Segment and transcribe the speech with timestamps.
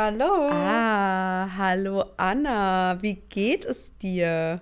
[0.00, 0.48] Hallo.
[0.52, 2.98] Ah, hallo Anna.
[3.02, 4.60] Wie geht es dir?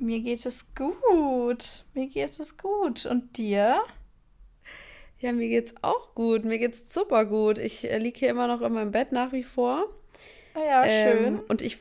[0.00, 1.84] Mir geht es gut.
[1.94, 3.06] Mir geht es gut.
[3.06, 3.80] Und dir?
[5.20, 6.44] Ja, mir geht's auch gut.
[6.44, 7.60] Mir geht's super gut.
[7.60, 9.86] Ich äh, liege hier immer noch in meinem Bett nach wie vor.
[10.54, 11.26] Ah ja, schön.
[11.26, 11.78] Ähm, und ich,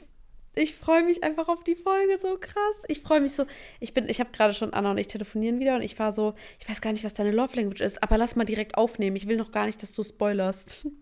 [0.53, 2.83] ich freue mich einfach auf die Folge so krass.
[2.87, 3.45] Ich freue mich so.
[3.79, 6.35] Ich bin, ich habe gerade schon Anna und ich telefonieren wieder und ich war so,
[6.59, 9.15] ich weiß gar nicht, was deine Love Language ist, aber lass mal direkt aufnehmen.
[9.15, 10.85] Ich will noch gar nicht, dass du spoilerst.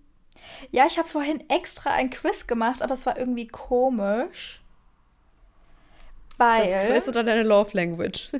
[0.71, 4.61] Ja, ich habe vorhin extra ein Quiz gemacht, aber es war irgendwie komisch.
[6.37, 6.71] Weil.
[6.71, 8.31] Das Quiz oder deine Love Language?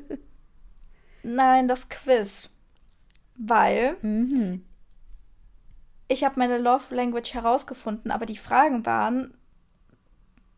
[1.23, 2.49] Nein, das Quiz.
[3.35, 4.65] Weil mhm.
[6.07, 9.34] ich habe meine Love Language herausgefunden, aber die Fragen waren,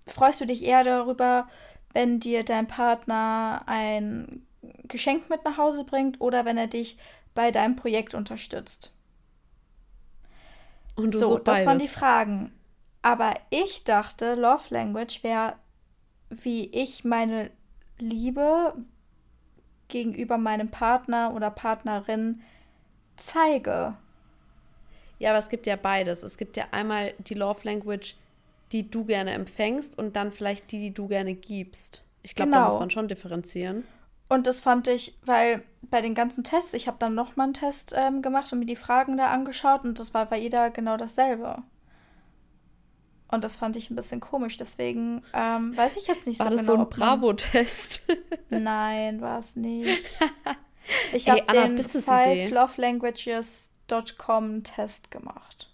[0.07, 1.47] freust du dich eher darüber,
[1.93, 4.45] wenn dir dein Partner ein
[4.83, 6.97] Geschenk mit nach Hause bringt oder wenn er dich
[7.33, 8.93] bei deinem Projekt unterstützt?
[10.95, 11.87] Und du so, so das waren die.
[11.87, 12.51] Fragen.
[13.01, 15.55] Aber ich dachte, Love Language wäre,
[16.29, 17.51] wie ich meine
[17.99, 18.75] Liebe
[19.87, 22.41] gegenüber meinem Partner oder Partnerin
[23.17, 23.97] zeige.
[25.19, 26.23] Ja, aber es gibt ja beides.
[26.23, 28.15] Es gibt ja einmal die Love Language,
[28.71, 32.03] die du gerne empfängst und dann vielleicht die, die du gerne gibst.
[32.23, 32.69] Ich glaube, da Genau.
[32.69, 33.85] muss man schon differenzieren.
[34.31, 37.93] Und das fand ich, weil bei den ganzen Tests, ich habe dann nochmal einen Test
[37.97, 41.61] ähm, gemacht und mir die Fragen da angeschaut und das war bei jeder genau dasselbe.
[43.29, 46.51] Und das fand ich ein bisschen komisch, deswegen ähm, weiß ich jetzt nicht War so
[46.55, 46.75] das genau.
[46.77, 48.03] so ein Bravo-Test?
[48.49, 50.01] Nein, war es nicht.
[51.13, 55.69] Ich habe den fivelovelanguages.com Test gemacht.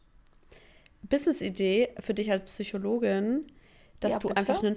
[1.03, 3.49] Business-Idee für dich als Psychologin,
[3.99, 4.39] dass Ja, du bitte?
[4.39, 4.75] einfach einen.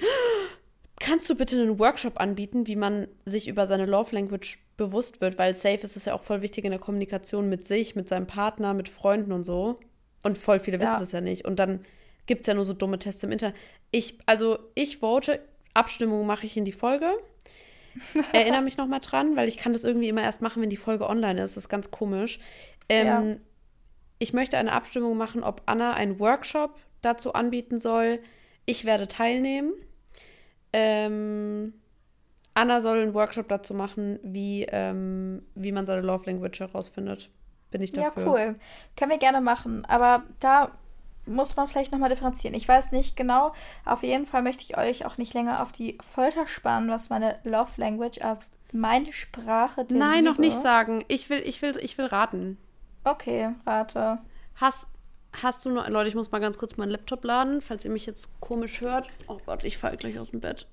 [1.01, 5.39] Kannst du bitte einen Workshop anbieten, wie man sich über seine Love Language bewusst wird?
[5.39, 8.27] Weil safe ist es ja auch voll wichtig in der Kommunikation mit sich, mit seinem
[8.27, 9.81] Partner, mit Freunden und so.
[10.23, 10.99] Und voll viele wissen Ja.
[11.01, 11.47] das ja nicht.
[11.47, 11.85] Und dann
[12.27, 13.57] gibt es ja nur so dumme Tests im Internet.
[13.91, 15.41] Ich, also ich vote,
[15.73, 17.11] Abstimmung mache ich in die Folge.
[18.33, 21.09] Erinnere mich nochmal dran, weil ich kann das irgendwie immer erst machen, wenn die Folge
[21.09, 21.57] online ist.
[21.57, 22.39] Das ist ganz komisch.
[22.89, 23.37] Ähm, Ja.
[24.19, 28.19] Ich möchte eine Abstimmung machen, ob Anna einen Workshop dazu anbieten soll.
[28.67, 29.73] Ich werde teilnehmen.
[30.73, 31.75] Ähm,
[32.55, 37.31] Anna soll einen Workshop dazu machen, wie, ähm, wie man seine Love Language herausfindet.
[37.71, 38.27] Bin ich Ja, dafür.
[38.27, 38.57] cool.
[38.97, 39.85] Können wir gerne machen.
[39.85, 40.73] Aber da
[41.27, 42.57] muss man vielleicht nochmal differenzieren.
[42.57, 43.53] Ich weiß nicht genau.
[43.85, 47.39] Auf jeden Fall möchte ich euch auch nicht länger auf die Folter spannen, was meine
[47.45, 50.43] Love Language, also meine Sprache der Nein, noch Liebe.
[50.43, 51.05] nicht sagen.
[51.09, 52.59] Ich will, ich will, ich will raten.
[53.05, 54.19] Okay, warte.
[54.57, 54.89] Hast,
[55.33, 58.07] hast du noch, Leute, ich muss mal ganz kurz meinen Laptop laden, falls ihr mich
[58.07, 59.09] jetzt komisch hört.
[59.27, 60.67] Oh Gott, ich falle gleich aus dem Bett.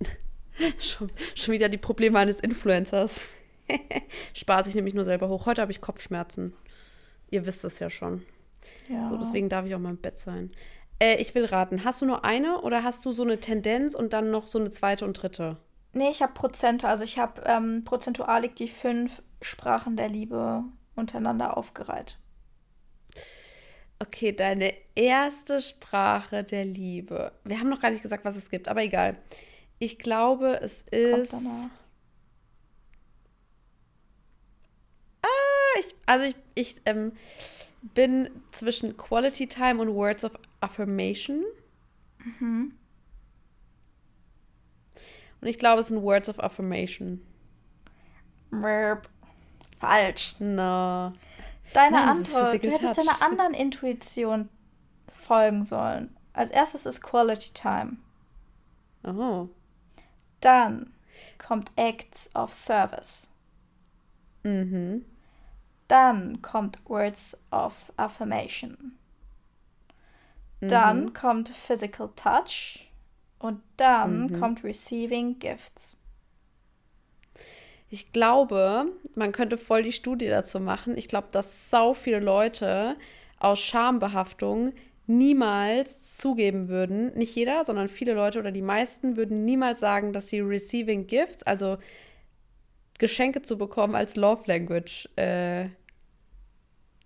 [0.78, 3.20] schon, schon wieder die Probleme eines Influencers.
[4.34, 5.46] Spaß ich nämlich nur selber hoch.
[5.46, 6.54] Heute habe ich Kopfschmerzen.
[7.30, 8.22] Ihr wisst es ja schon.
[8.88, 9.08] Ja.
[9.08, 10.50] So, deswegen darf ich auch mal im Bett sein.
[10.98, 11.84] Äh, ich will raten.
[11.84, 14.70] Hast du nur eine oder hast du so eine Tendenz und dann noch so eine
[14.70, 15.56] zweite und dritte?
[15.92, 16.88] Nee, ich habe Prozente.
[16.88, 20.64] Also ich habe ähm, prozentualig die fünf Sprachen der Liebe
[20.94, 22.18] untereinander aufgereiht.
[24.02, 27.32] Okay, deine erste Sprache der Liebe.
[27.44, 29.18] Wir haben noch gar nicht gesagt, was es gibt, aber egal.
[29.78, 31.32] Ich glaube, es ist.
[31.34, 31.68] danach.
[35.78, 37.12] Ich, also ich, ich ähm,
[37.94, 41.44] bin zwischen Quality Time und Words of Affirmation.
[42.24, 42.72] Mhm.
[45.40, 47.20] Und ich glaube, es sind Words of Affirmation.
[48.50, 49.08] Merp.
[49.78, 50.34] Falsch.
[50.38, 51.12] Na.
[51.72, 52.24] Deine Nein.
[52.24, 53.06] Physical Du hättest Touch.
[53.06, 54.48] deiner anderen Intuition
[55.12, 56.16] folgen sollen.
[56.32, 57.96] Als erstes ist Quality Time.
[59.04, 59.48] Oh.
[60.40, 60.92] Dann
[61.38, 63.28] kommt Acts of Service.
[64.42, 65.04] Mhm.
[65.88, 68.96] Dann kommt Words of Affirmation.
[70.60, 71.12] Dann Mhm.
[71.14, 72.86] kommt Physical Touch.
[73.38, 74.38] Und dann Mhm.
[74.40, 75.96] kommt Receiving Gifts.
[77.90, 78.86] Ich glaube,
[79.16, 80.96] man könnte voll die Studie dazu machen.
[80.96, 82.96] Ich glaube, dass sau viele Leute
[83.40, 84.72] aus Schambehaftung
[85.08, 90.28] niemals zugeben würden, nicht jeder, sondern viele Leute oder die meisten würden niemals sagen, dass
[90.28, 91.78] sie receiving gifts, also
[93.00, 95.70] Geschenke zu bekommen, als Love Language äh,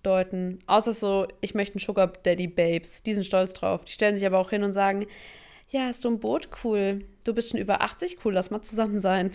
[0.03, 0.59] deuten.
[0.67, 3.03] Außer so, ich möchte einen Sugar Daddy Babes.
[3.03, 3.87] Die sind stolz drauf.
[3.87, 5.07] Die stellen sich aber auch hin und sagen,
[5.71, 6.51] ja, hast du ein Boot?
[6.63, 7.07] Cool.
[7.25, 8.19] Du bist schon über 80?
[8.23, 9.31] Cool, lass mal zusammen sein.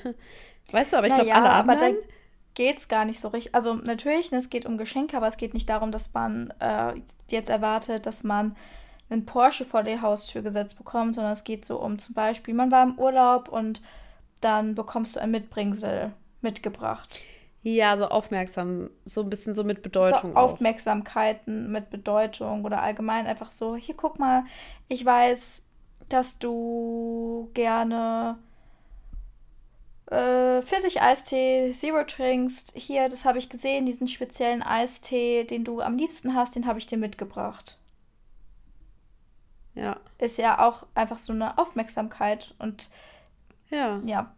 [0.71, 2.03] Weißt du, aber ich glaube, Naja, alle aber da anderen...
[2.53, 3.55] geht's gar nicht so richtig.
[3.55, 6.93] Also natürlich, ne, es geht um Geschenke, aber es geht nicht darum, dass man äh,
[7.29, 8.55] jetzt erwartet, dass man
[9.09, 12.71] einen Porsche vor die Haustür gesetzt bekommt, sondern es geht so um zum Beispiel, man
[12.71, 13.81] war im Urlaub und
[14.41, 17.19] dann bekommst du ein Mitbringsel mitgebracht.
[17.61, 20.31] Ja, so aufmerksam, so ein bisschen so mit Bedeutung.
[20.31, 24.43] So Aufmerksamkeiten mit Bedeutung oder allgemein einfach so, hier guck mal,
[24.87, 25.63] ich weiß,
[26.07, 28.37] dass du gerne
[30.09, 32.73] äh, Pfirsich-Eistee Zero trinkst.
[32.75, 36.79] Hier, das habe ich gesehen, diesen speziellen Eistee, den du am liebsten hast, den habe
[36.79, 37.77] ich dir mitgebracht.
[39.75, 39.99] Ja.
[40.17, 42.89] Ist ja auch einfach so eine Aufmerksamkeit und
[43.69, 44.01] ja.
[44.05, 44.35] Ja.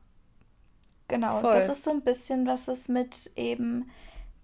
[1.08, 1.42] Genau.
[1.42, 1.54] Voll.
[1.54, 3.90] Das ist so ein bisschen, was es mit eben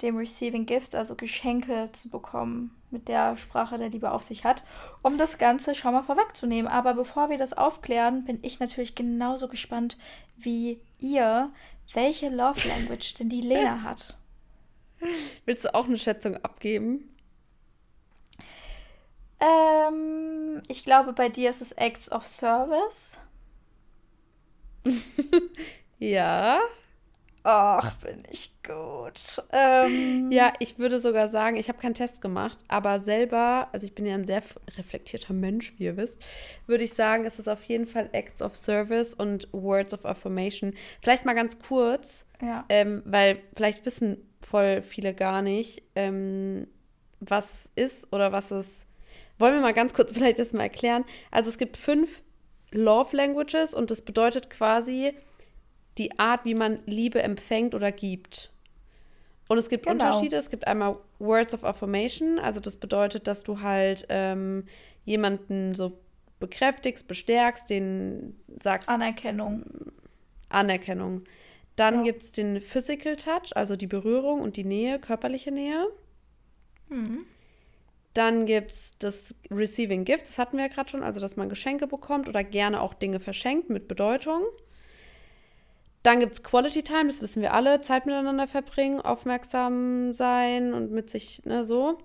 [0.02, 4.64] dem Receiving Gifts, also Geschenke zu bekommen, mit der Sprache der Liebe auf sich hat,
[5.02, 6.72] um das Ganze schon mal vorwegzunehmen.
[6.72, 9.98] Aber bevor wir das aufklären, bin ich natürlich genauso gespannt
[10.38, 11.52] wie ihr,
[11.94, 14.18] welche Love Language denn die Lena hat.
[15.46, 17.14] Willst du auch eine Schätzung abgeben?
[19.40, 23.20] Ähm, ich glaube, bei dir ist es Acts of Service.
[26.00, 26.60] ja.
[27.50, 29.42] Ach, bin ich gut.
[29.54, 33.96] Ähm, ja, ich würde sogar sagen, ich habe keinen Test gemacht, aber selber, also ich
[33.96, 34.44] bin ja ein sehr
[34.78, 36.18] reflektierter Mensch, wie ihr wisst,
[36.66, 40.74] würde ich sagen, es ist auf jeden Fall Acts of Service und Words of Affirmation.
[41.02, 42.66] Vielleicht mal ganz kurz, ja.
[42.68, 46.68] ähm, weil vielleicht wissen voll viele gar nicht, ähm,
[47.22, 48.88] was ist oder was es.
[49.40, 51.06] Wollen wir mal ganz kurz vielleicht das mal erklären?
[51.32, 52.22] Also es gibt fünf
[52.72, 55.14] Love Languages und das bedeutet quasi,
[55.98, 58.52] die Art, wie man Liebe empfängt oder gibt.
[59.48, 60.06] Und es gibt genau.
[60.06, 60.36] Unterschiede.
[60.36, 64.66] Es gibt einmal Words of Affirmation, also das bedeutet, dass du halt ähm,
[65.06, 65.98] jemanden so
[66.40, 68.90] bekräftigst, bestärkst, den sagst.
[68.90, 69.64] Anerkennung.
[70.50, 71.24] Anerkennung.
[71.76, 72.04] Dann ja.
[72.04, 75.88] gibt es den Physical Touch, also die Berührung und die Nähe, körperliche Nähe.
[76.90, 77.26] Mhm.
[78.14, 81.50] Dann gibt es das Receiving Gifts, das hatten wir ja gerade schon, also dass man
[81.50, 84.44] Geschenke bekommt oder gerne auch Dinge verschenkt mit Bedeutung.
[86.08, 90.90] Dann gibt es Quality Time, das wissen wir alle, Zeit miteinander verbringen, aufmerksam sein und
[90.90, 91.98] mit sich, ne, so.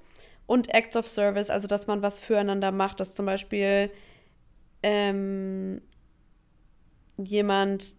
[0.45, 3.93] Und Acts of Service, also dass man was füreinander macht, dass zum Beispiel
[4.83, 5.81] ähm,
[7.17, 7.95] jemand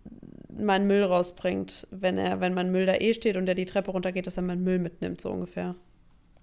[0.50, 3.92] meinen Müll rausbringt, wenn er, wenn mein Müll da eh steht und der die Treppe
[3.92, 5.74] runtergeht, dass er meinen Müll mitnimmt, so ungefähr.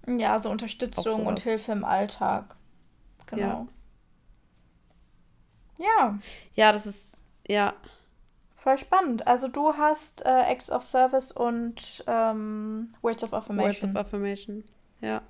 [0.07, 2.55] Ja, so Unterstützung und Hilfe im Alltag.
[3.27, 3.67] Genau.
[5.77, 5.85] Ja.
[5.85, 6.19] Ja,
[6.55, 7.15] ja das ist,
[7.47, 7.75] ja.
[8.61, 9.25] Voll spannend.
[9.25, 13.65] Also du hast äh, Acts of Service und ähm, Words of Affirmation.
[13.65, 14.63] Words of Affirmation,
[15.01, 15.23] ja.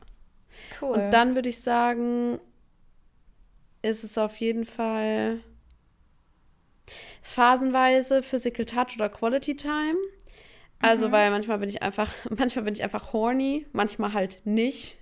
[0.81, 0.97] Cool.
[0.97, 2.41] Und dann würde ich sagen,
[3.83, 5.39] ist es auf jeden Fall
[7.21, 9.95] phasenweise Physical Touch oder Quality Time.
[10.81, 11.13] Also, mhm.
[11.13, 14.97] weil manchmal bin ich einfach, manchmal bin ich einfach horny, manchmal halt nicht.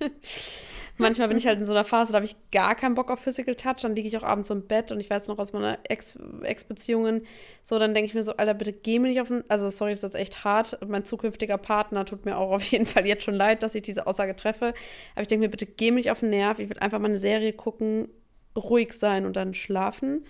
[1.02, 3.22] Manchmal bin ich halt in so einer Phase, da habe ich gar keinen Bock auf
[3.22, 3.78] Physical Touch.
[3.84, 7.22] Dann liege ich auch abends im Bett und ich weiß noch aus meiner Ex-Beziehungen,
[7.64, 9.46] so, dann denke ich mir so, Alter, bitte geh mir nicht auf den.
[9.48, 10.78] Also, sorry, das ist jetzt echt hart.
[10.86, 14.08] Mein zukünftiger Partner tut mir auch auf jeden Fall jetzt schon leid, dass ich diese
[14.08, 14.74] Aussage treffe.
[15.14, 16.60] Aber ich denke mir, bitte geh mir nicht auf den Nerv.
[16.60, 18.10] Ich will einfach mal eine Serie gucken,
[18.58, 20.26] ruhig sein und dann schlafen.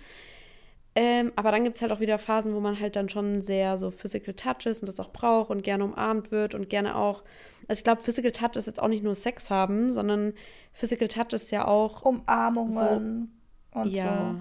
[0.96, 3.78] Ähm, aber dann gibt es halt auch wieder Phasen, wo man halt dann schon sehr
[3.78, 7.22] so Physical Touch ist und das auch braucht und gerne umarmt wird und gerne auch
[7.70, 10.32] also ich glaube, Physical Touch ist jetzt auch nicht nur Sex haben, sondern
[10.72, 13.30] Physical Touch ist ja auch Umarmungen
[13.72, 14.34] so, und ja,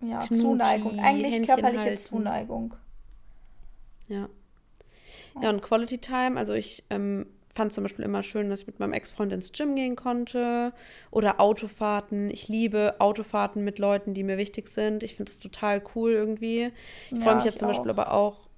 [0.00, 0.08] so.
[0.08, 0.98] Ja, Knutschi, Zuneigung.
[0.98, 2.02] Eigentlich Händchen körperliche halten.
[2.02, 2.74] Zuneigung.
[4.08, 4.28] Ja.
[5.40, 8.80] Ja, und Quality Time, also ich ähm, fand zum Beispiel immer schön, dass ich mit
[8.80, 10.72] meinem Ex-Freund ins Gym gehen konnte
[11.10, 12.30] oder Autofahrten.
[12.30, 15.02] Ich liebe Autofahrten mit Leuten, die mir wichtig sind.
[15.02, 16.72] Ich finde es total cool irgendwie.
[17.10, 17.72] Ich ja, freue mich jetzt zum auch.
[17.72, 18.48] Beispiel aber auch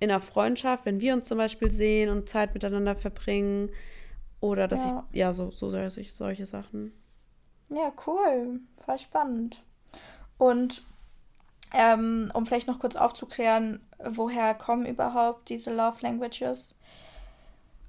[0.00, 3.70] in einer Freundschaft, wenn wir uns zum Beispiel sehen und Zeit miteinander verbringen.
[4.40, 5.06] Oder dass ja.
[5.12, 6.92] ich, ja, so, so solche, solche Sachen.
[7.68, 8.60] Ja, cool.
[8.84, 9.62] Voll spannend.
[10.38, 10.82] Und
[11.74, 16.78] ähm, um vielleicht noch kurz aufzuklären, woher kommen überhaupt diese Love Languages?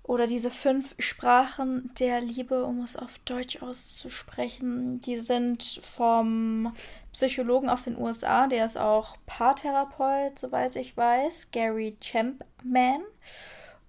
[0.04, 6.74] Oder diese fünf Sprachen der Liebe, um es auf Deutsch auszusprechen, die sind vom
[7.14, 13.02] Psychologen aus den USA, der ist auch Paartherapeut, soweit ich weiß, Gary Champman.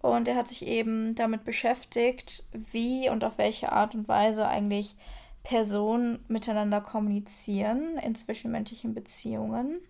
[0.02, 4.96] Und er hat sich eben damit beschäftigt, wie und auf welche Art und Weise eigentlich
[5.44, 9.80] Personen miteinander kommunizieren in zwischenmenschlichen Beziehungen.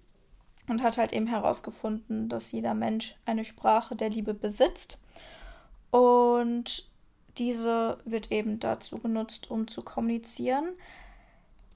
[0.69, 5.01] Und hat halt eben herausgefunden, dass jeder Mensch eine Sprache der Liebe besitzt.
[5.93, 6.91] Und
[7.37, 10.71] diese wird eben dazu genutzt, um zu kommunizieren.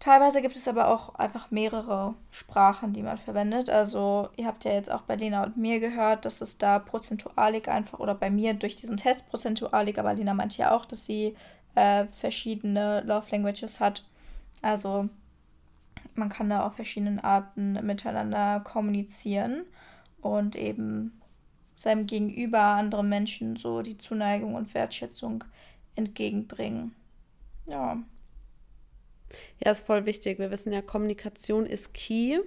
[0.00, 3.70] Teilweise gibt es aber auch einfach mehrere Sprachen, die man verwendet.
[3.70, 7.68] Also ihr habt ja jetzt auch bei Lena und mir gehört, dass es da prozentualig
[7.68, 11.36] einfach, oder bei mir durch diesen Test prozentualig, aber Lena meinte ja auch, dass sie
[11.74, 14.04] äh, verschiedene Love Languages hat.
[14.62, 15.08] Also
[16.14, 19.64] man kann da auf verschiedenen Arten miteinander kommunizieren
[20.22, 21.20] und eben
[21.76, 25.44] seinem Gegenüber, anderen Menschen so die Zuneigung und Wertschätzung
[25.94, 26.94] entgegenbringen.
[27.66, 28.02] Ja.
[29.62, 30.38] Ja, ist voll wichtig.
[30.38, 32.38] Wir wissen ja, Kommunikation ist key.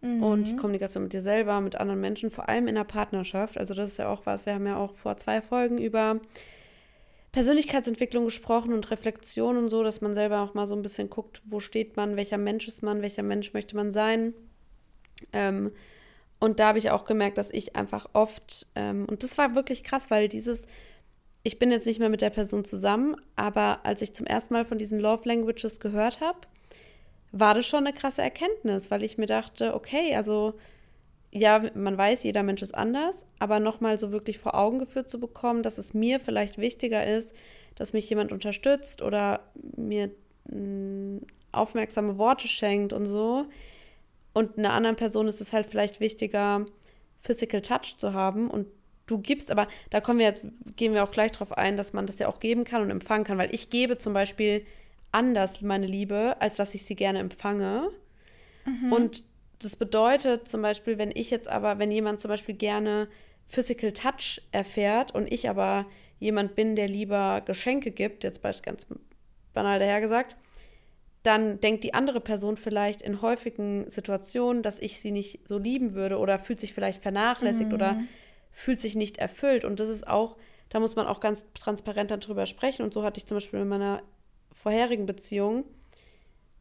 [0.00, 0.22] Mhm.
[0.22, 3.58] Und die Kommunikation mit dir selber, mit anderen Menschen, vor allem in der Partnerschaft.
[3.58, 6.20] Also das ist ja auch was, wir haben ja auch vor zwei Folgen über
[7.32, 11.42] Persönlichkeitsentwicklung gesprochen und Reflexion und so, dass man selber auch mal so ein bisschen guckt,
[11.44, 14.32] wo steht man, welcher Mensch ist man, welcher Mensch möchte man sein.
[15.32, 15.72] Ähm,
[16.38, 19.82] und da habe ich auch gemerkt, dass ich einfach oft, ähm, und das war wirklich
[19.84, 20.66] krass, weil dieses,
[21.42, 24.64] ich bin jetzt nicht mehr mit der Person zusammen, aber als ich zum ersten Mal
[24.64, 26.40] von diesen Love Languages gehört habe,
[27.32, 30.54] war das schon eine krasse Erkenntnis, weil ich mir dachte, okay, also
[31.32, 35.20] ja, man weiß, jeder Mensch ist anders, aber nochmal so wirklich vor Augen geführt zu
[35.20, 37.34] bekommen, dass es mir vielleicht wichtiger ist,
[37.74, 39.40] dass mich jemand unterstützt oder
[39.76, 40.10] mir
[40.50, 41.20] mh, mm,
[41.52, 43.46] aufmerksame Worte schenkt und so.
[44.36, 46.66] Und einer anderen Person ist es halt vielleicht wichtiger,
[47.22, 48.66] Physical Touch zu haben und
[49.06, 50.44] du gibst, aber da kommen wir jetzt,
[50.76, 53.24] gehen wir auch gleich drauf ein, dass man das ja auch geben kann und empfangen
[53.24, 54.66] kann, weil ich gebe zum Beispiel
[55.10, 57.88] anders meine Liebe, als dass ich sie gerne empfange.
[58.66, 58.92] Mhm.
[58.92, 59.22] Und
[59.60, 63.08] das bedeutet zum Beispiel, wenn ich jetzt aber, wenn jemand zum Beispiel gerne
[63.46, 65.86] Physical Touch erfährt und ich aber
[66.18, 68.86] jemand bin, der lieber Geschenke gibt, jetzt ganz
[69.54, 70.36] banal dahergesagt,
[71.26, 75.94] dann denkt die andere Person vielleicht in häufigen Situationen, dass ich sie nicht so lieben
[75.94, 77.74] würde oder fühlt sich vielleicht vernachlässigt mhm.
[77.74, 78.00] oder
[78.52, 79.64] fühlt sich nicht erfüllt.
[79.64, 80.36] Und das ist auch,
[80.68, 82.82] da muss man auch ganz transparent darüber sprechen.
[82.82, 84.02] Und so hatte ich zum Beispiel in meiner
[84.52, 85.64] vorherigen Beziehung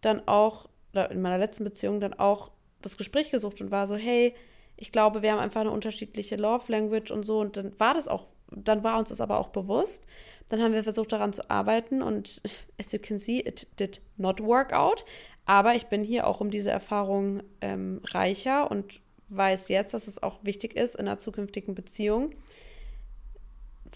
[0.02, 3.96] dann auch, oder in meiner letzten Beziehung dann auch das Gespräch gesucht und war so,
[3.96, 4.34] hey,
[4.78, 7.40] ich glaube, wir haben einfach eine unterschiedliche Love Language und so.
[7.40, 10.04] Und dann war das auch, dann war uns das aber auch bewusst.
[10.50, 12.42] Dann haben wir versucht, daran zu arbeiten und
[12.80, 15.06] as you can see, it did not work out.
[15.46, 20.22] Aber ich bin hier auch um diese Erfahrung ähm, reicher und weiß jetzt, dass es
[20.22, 22.32] auch wichtig ist, in einer zukünftigen Beziehung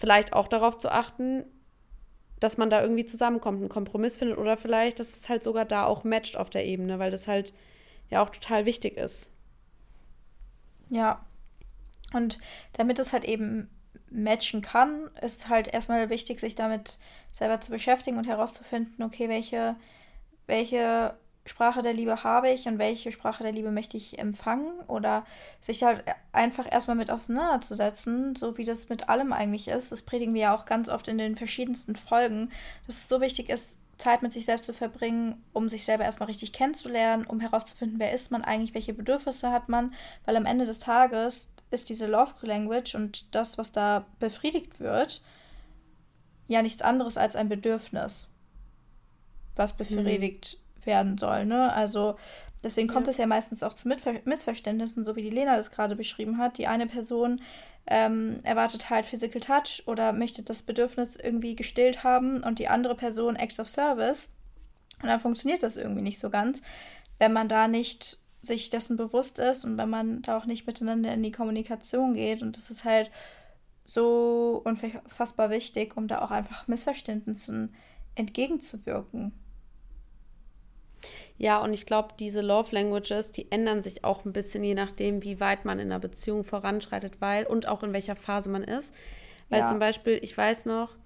[0.00, 1.44] vielleicht auch darauf zu achten,
[2.40, 5.84] dass man da irgendwie zusammenkommt, einen Kompromiss findet oder vielleicht, dass es halt sogar da
[5.84, 7.52] auch matcht auf der Ebene, weil das halt
[8.08, 9.30] ja auch total wichtig ist.
[10.88, 11.26] Ja.
[12.14, 12.38] Und
[12.72, 13.68] damit es halt eben
[14.10, 16.98] matchen kann, ist halt erstmal wichtig, sich damit
[17.32, 19.76] selber zu beschäftigen und herauszufinden, okay, welche,
[20.46, 21.14] welche
[21.46, 25.24] Sprache der Liebe habe ich und welche Sprache der Liebe möchte ich empfangen oder
[25.60, 29.90] sich halt einfach erstmal mit auseinanderzusetzen, so wie das mit allem eigentlich ist.
[29.90, 32.50] Das predigen wir ja auch ganz oft in den verschiedensten Folgen,
[32.86, 36.28] dass es so wichtig ist, Zeit mit sich selbst zu verbringen, um sich selber erstmal
[36.28, 40.66] richtig kennenzulernen, um herauszufinden, wer ist man eigentlich, welche Bedürfnisse hat man, weil am Ende
[40.66, 45.22] des Tages ist diese Love Language und das, was da befriedigt wird,
[46.48, 48.28] ja nichts anderes als ein Bedürfnis,
[49.54, 50.86] was befriedigt mhm.
[50.86, 51.46] werden soll.
[51.46, 51.72] Ne?
[51.72, 52.16] Also
[52.64, 53.12] deswegen kommt ja.
[53.12, 53.88] es ja meistens auch zu
[54.24, 56.58] Missverständnissen, so wie die Lena das gerade beschrieben hat.
[56.58, 57.40] Die eine Person
[57.90, 62.94] ähm, erwartet halt Physical Touch oder möchte das Bedürfnis irgendwie gestillt haben und die andere
[62.94, 64.30] Person Acts of Service.
[65.02, 66.62] Und dann funktioniert das irgendwie nicht so ganz,
[67.18, 71.12] wenn man da nicht sich dessen bewusst ist und wenn man da auch nicht miteinander
[71.12, 72.42] in die Kommunikation geht.
[72.42, 73.10] Und das ist halt
[73.84, 77.74] so unfassbar wichtig, um da auch einfach Missverständnissen
[78.14, 79.32] entgegenzuwirken.
[81.40, 85.24] Ja, und ich glaube, diese Love Languages, die ändern sich auch ein bisschen, je nachdem,
[85.24, 88.94] wie weit man in einer Beziehung voranschreitet, weil und auch in welcher Phase man ist.
[89.48, 89.68] Weil ja.
[89.70, 90.98] zum Beispiel, ich weiß noch,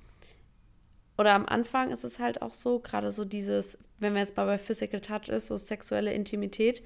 [1.17, 4.47] oder am Anfang ist es halt auch so, gerade so dieses, wenn man jetzt mal
[4.47, 6.83] bei Physical Touch ist, so sexuelle Intimität,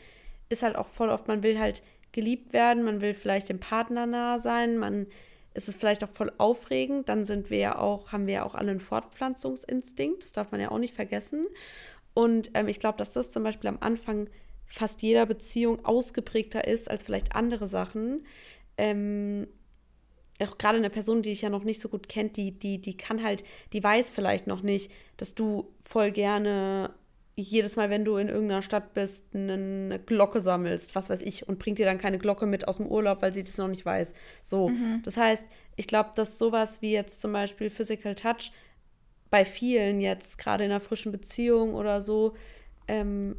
[0.50, 4.04] ist halt auch voll oft, man will halt geliebt werden, man will vielleicht dem Partner
[4.04, 5.06] nah sein, man
[5.54, 8.54] ist es vielleicht auch voll aufregend, dann sind wir ja auch, haben wir ja auch
[8.54, 11.46] alle einen Fortpflanzungsinstinkt, das darf man ja auch nicht vergessen.
[12.18, 14.28] Und ähm, ich glaube, dass das zum Beispiel am Anfang
[14.66, 18.24] fast jeder Beziehung ausgeprägter ist als vielleicht andere Sachen.
[18.76, 19.46] Ähm,
[20.42, 22.96] auch gerade eine Person, die ich ja noch nicht so gut kennt, die, die, die
[22.96, 26.90] kann halt, die weiß vielleicht noch nicht, dass du voll gerne
[27.36, 31.60] jedes Mal, wenn du in irgendeiner Stadt bist, eine Glocke sammelst, was weiß ich, und
[31.60, 34.12] bringt dir dann keine Glocke mit aus dem Urlaub, weil sie das noch nicht weiß.
[34.42, 34.70] So.
[34.70, 35.02] Mhm.
[35.04, 35.46] Das heißt,
[35.76, 38.50] ich glaube, dass sowas wie jetzt zum Beispiel Physical Touch
[39.30, 42.34] bei vielen jetzt, gerade in einer frischen Beziehung oder so,
[42.86, 43.36] ähm,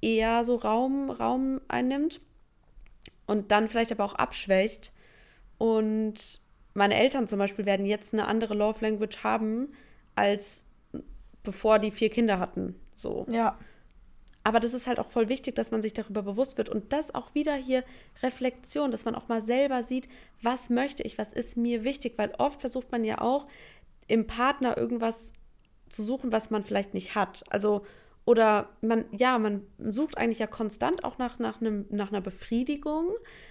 [0.00, 2.20] eher so Raum, Raum einnimmt
[3.26, 4.92] und dann vielleicht aber auch abschwächt.
[5.58, 6.40] Und
[6.74, 9.72] meine Eltern zum Beispiel werden jetzt eine andere Love Language haben,
[10.14, 10.64] als
[11.42, 12.74] bevor die vier Kinder hatten.
[12.94, 13.26] So.
[13.30, 13.58] Ja.
[14.42, 17.14] Aber das ist halt auch voll wichtig, dass man sich darüber bewusst wird und das
[17.14, 17.84] auch wieder hier
[18.22, 20.08] Reflexion, dass man auch mal selber sieht,
[20.40, 23.46] was möchte ich, was ist mir wichtig, weil oft versucht man ja auch
[24.10, 25.32] im Partner irgendwas
[25.88, 27.44] zu suchen, was man vielleicht nicht hat.
[27.50, 27.84] Also
[28.24, 33.08] oder man, ja, man sucht eigentlich ja konstant auch nach, nach, einem, nach einer Befriedigung,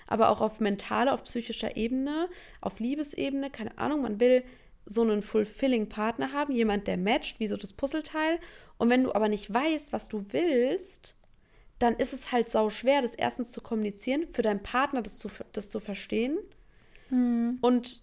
[0.08, 2.30] aber auch auf mentaler, auf psychischer Ebene,
[2.62, 4.44] auf Liebesebene, keine Ahnung, man will
[4.86, 8.40] so einen fulfilling Partner haben, jemand, der matcht, wie so das Puzzleteil.
[8.78, 11.16] Und wenn du aber nicht weißt, was du willst,
[11.80, 15.30] dann ist es halt sau schwer, das erstens zu kommunizieren, für deinen Partner das zu,
[15.54, 16.38] das zu verstehen
[17.10, 17.58] mhm.
[17.62, 18.02] und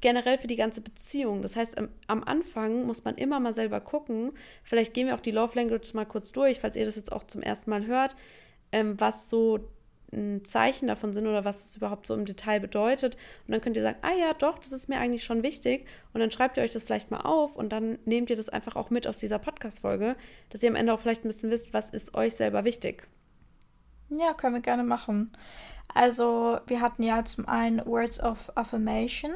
[0.00, 1.42] generell für die ganze Beziehung.
[1.42, 4.32] Das heißt, am, am, Anfang muss man immer mal selber gucken.
[4.64, 7.24] Vielleicht gehen wir auch die Love Language mal kurz durch, falls ihr das jetzt auch
[7.24, 8.16] zum ersten Mal hört,
[8.72, 9.68] ähm, was so
[10.12, 13.16] ein Zeichen davon sind oder was es überhaupt so im Detail bedeutet.
[13.46, 15.86] Und dann könnt ihr sagen, ah ja, doch, das ist mir eigentlich schon wichtig.
[16.12, 18.76] Und dann schreibt ihr euch das vielleicht mal auf und dann nehmt ihr das einfach
[18.76, 20.16] auch mit aus dieser Podcast-Folge,
[20.50, 23.08] dass ihr am Ende auch vielleicht ein bisschen wisst, was ist euch selber wichtig.
[24.10, 25.32] Ja, können wir gerne machen.
[25.94, 29.32] Also, wir hatten ja zum einen Words of Affirmation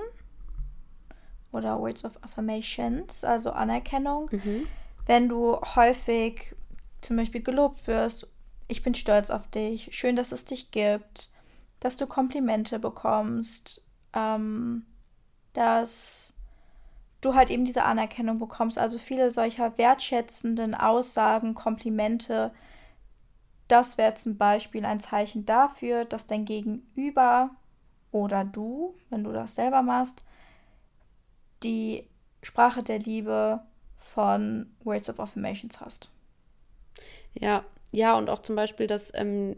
[1.52, 4.28] oder Words of Affirmations, also Anerkennung.
[4.30, 4.66] Mhm.
[5.06, 6.54] Wenn du häufig
[7.00, 8.26] zum Beispiel gelobt wirst
[8.68, 11.30] ich bin stolz auf dich, schön, dass es dich gibt,
[11.80, 14.84] dass du Komplimente bekommst, ähm,
[15.52, 16.34] dass
[17.20, 18.78] du halt eben diese Anerkennung bekommst.
[18.78, 22.52] Also viele solcher wertschätzenden Aussagen, Komplimente,
[23.68, 27.50] das wäre zum Beispiel ein Zeichen dafür, dass dein Gegenüber
[28.12, 30.24] oder du, wenn du das selber machst,
[31.66, 32.08] die
[32.42, 33.60] Sprache der Liebe
[33.96, 36.10] von Words of Affirmations hast.
[37.34, 39.56] Ja, ja, und auch zum Beispiel, dass ähm,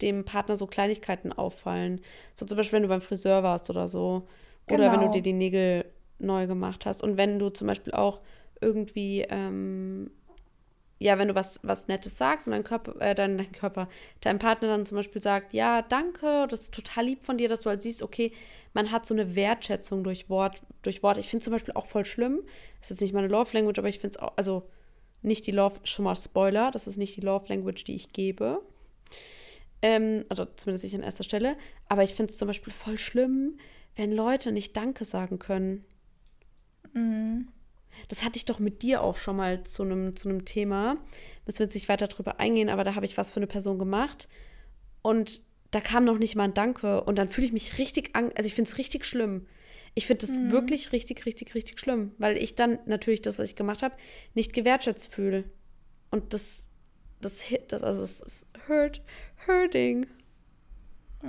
[0.00, 2.00] dem Partner so Kleinigkeiten auffallen.
[2.34, 4.28] So zum Beispiel, wenn du beim Friseur warst oder so.
[4.66, 4.84] Genau.
[4.84, 5.12] Oder wenn du genau.
[5.12, 5.84] dir die Nägel
[6.18, 7.02] neu gemacht hast.
[7.02, 8.20] Und wenn du zum Beispiel auch
[8.60, 10.10] irgendwie, ähm,
[10.98, 13.88] ja, wenn du was, was Nettes sagst und dein Körper, äh, dein, dein Körper,
[14.20, 17.62] dein Partner dann zum Beispiel sagt, ja, danke, das ist total lieb von dir, dass
[17.62, 18.32] du halt siehst, okay,
[18.78, 21.18] man hat so eine Wertschätzung durch Wort, durch Wort.
[21.18, 22.42] Ich finde zum Beispiel auch voll schlimm,
[22.78, 24.70] das ist jetzt nicht meine Love Language, aber ich finde es auch, also
[25.20, 28.62] nicht die Love, schon mal Spoiler, das ist nicht die Love Language, die ich gebe.
[29.82, 31.56] Ähm, also zumindest nicht an erster Stelle.
[31.88, 33.58] Aber ich finde es zum Beispiel voll schlimm,
[33.96, 35.84] wenn Leute nicht Danke sagen können.
[36.92, 37.48] Mhm.
[38.06, 40.98] Das hatte ich doch mit dir auch schon mal zu einem zu Thema.
[41.46, 43.80] Müssen wir jetzt nicht weiter drüber eingehen, aber da habe ich was für eine Person
[43.80, 44.28] gemacht.
[45.02, 47.02] Und da kam noch nicht mal ein Danke.
[47.04, 49.46] Und dann fühle ich mich richtig, an also ich finde es richtig schlimm.
[49.94, 50.52] Ich finde das mhm.
[50.52, 53.96] wirklich richtig, richtig, richtig schlimm, weil ich dann natürlich das, was ich gemacht habe,
[54.34, 55.44] nicht gewertschätzt fühle.
[56.10, 56.70] Und das,
[57.20, 59.02] das, das also es ist hurt,
[59.46, 60.06] hurting.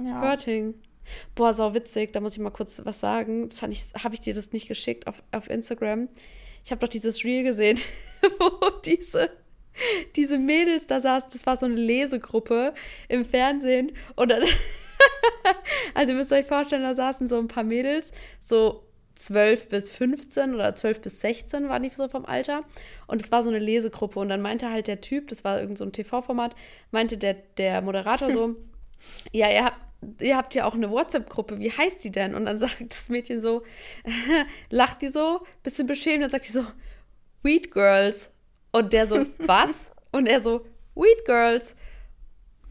[0.03, 0.21] Ja.
[0.21, 0.75] Hurting.
[1.33, 3.49] Boah, sau witzig, da muss ich mal kurz was sagen.
[3.51, 6.07] Fand ich, habe ich dir das nicht geschickt auf, auf Instagram?
[6.63, 7.79] Ich habe doch dieses Reel gesehen,
[8.39, 9.31] wo diese,
[10.15, 11.31] diese Mädels da saßen.
[11.33, 12.73] Das war so eine Lesegruppe
[13.07, 13.91] im Fernsehen.
[14.15, 14.43] Und dann
[15.93, 18.11] also ihr müsst euch vorstellen, da saßen so ein paar Mädels,
[18.41, 18.83] so
[19.15, 22.63] 12 bis 15 oder 12 bis 16 waren die so vom Alter.
[23.07, 24.19] Und es war so eine Lesegruppe.
[24.19, 26.55] Und dann meinte halt der Typ, das war irgend so ein TV-Format,
[26.91, 28.55] meinte der, der Moderator so,
[29.31, 32.33] ja, ihr habt, ihr habt ja auch eine WhatsApp-Gruppe, wie heißt die denn?
[32.33, 33.63] Und dann sagt das Mädchen so,
[34.69, 36.65] lacht die so, bisschen beschämt, dann sagt die so,
[37.43, 38.31] Weed Girls.
[38.71, 39.91] Und der so, was?
[40.12, 41.75] Und er so, Weed Girls.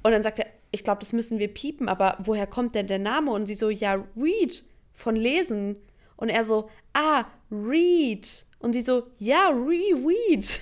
[0.03, 2.99] Und dann sagt er, ich glaube, das müssen wir piepen, aber woher kommt denn der
[2.99, 3.31] Name?
[3.31, 5.77] Und sie so, ja, read, von lesen.
[6.17, 8.45] Und er so, ah, read.
[8.59, 10.61] Und sie so, ja, re-weed.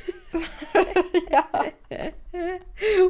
[1.30, 1.48] ja.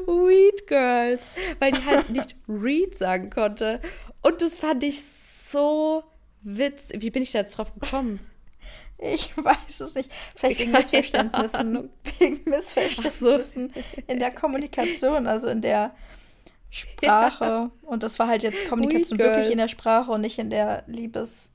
[0.06, 1.30] Weed Girls.
[1.58, 3.80] Weil die halt nicht read sagen konnte.
[4.22, 6.04] Und das fand ich so
[6.42, 7.02] witzig.
[7.02, 8.20] Wie bin ich da jetzt drauf gekommen?
[8.98, 10.10] Ich weiß es nicht.
[10.12, 11.90] Vielleicht wegen Missverständnissen.
[12.18, 14.02] Wegen Missverständnissen so.
[14.06, 15.94] in der Kommunikation, also in der
[16.70, 17.44] Sprache.
[17.44, 17.70] Ja.
[17.82, 21.52] Und das war halt jetzt Kommunikation wirklich in der Sprache und nicht in der Liebes,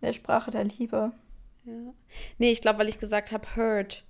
[0.00, 1.12] in der Sprache der Liebe.
[1.64, 1.94] Ja.
[2.38, 4.04] Nee, ich glaube, weil ich gesagt habe, hurt.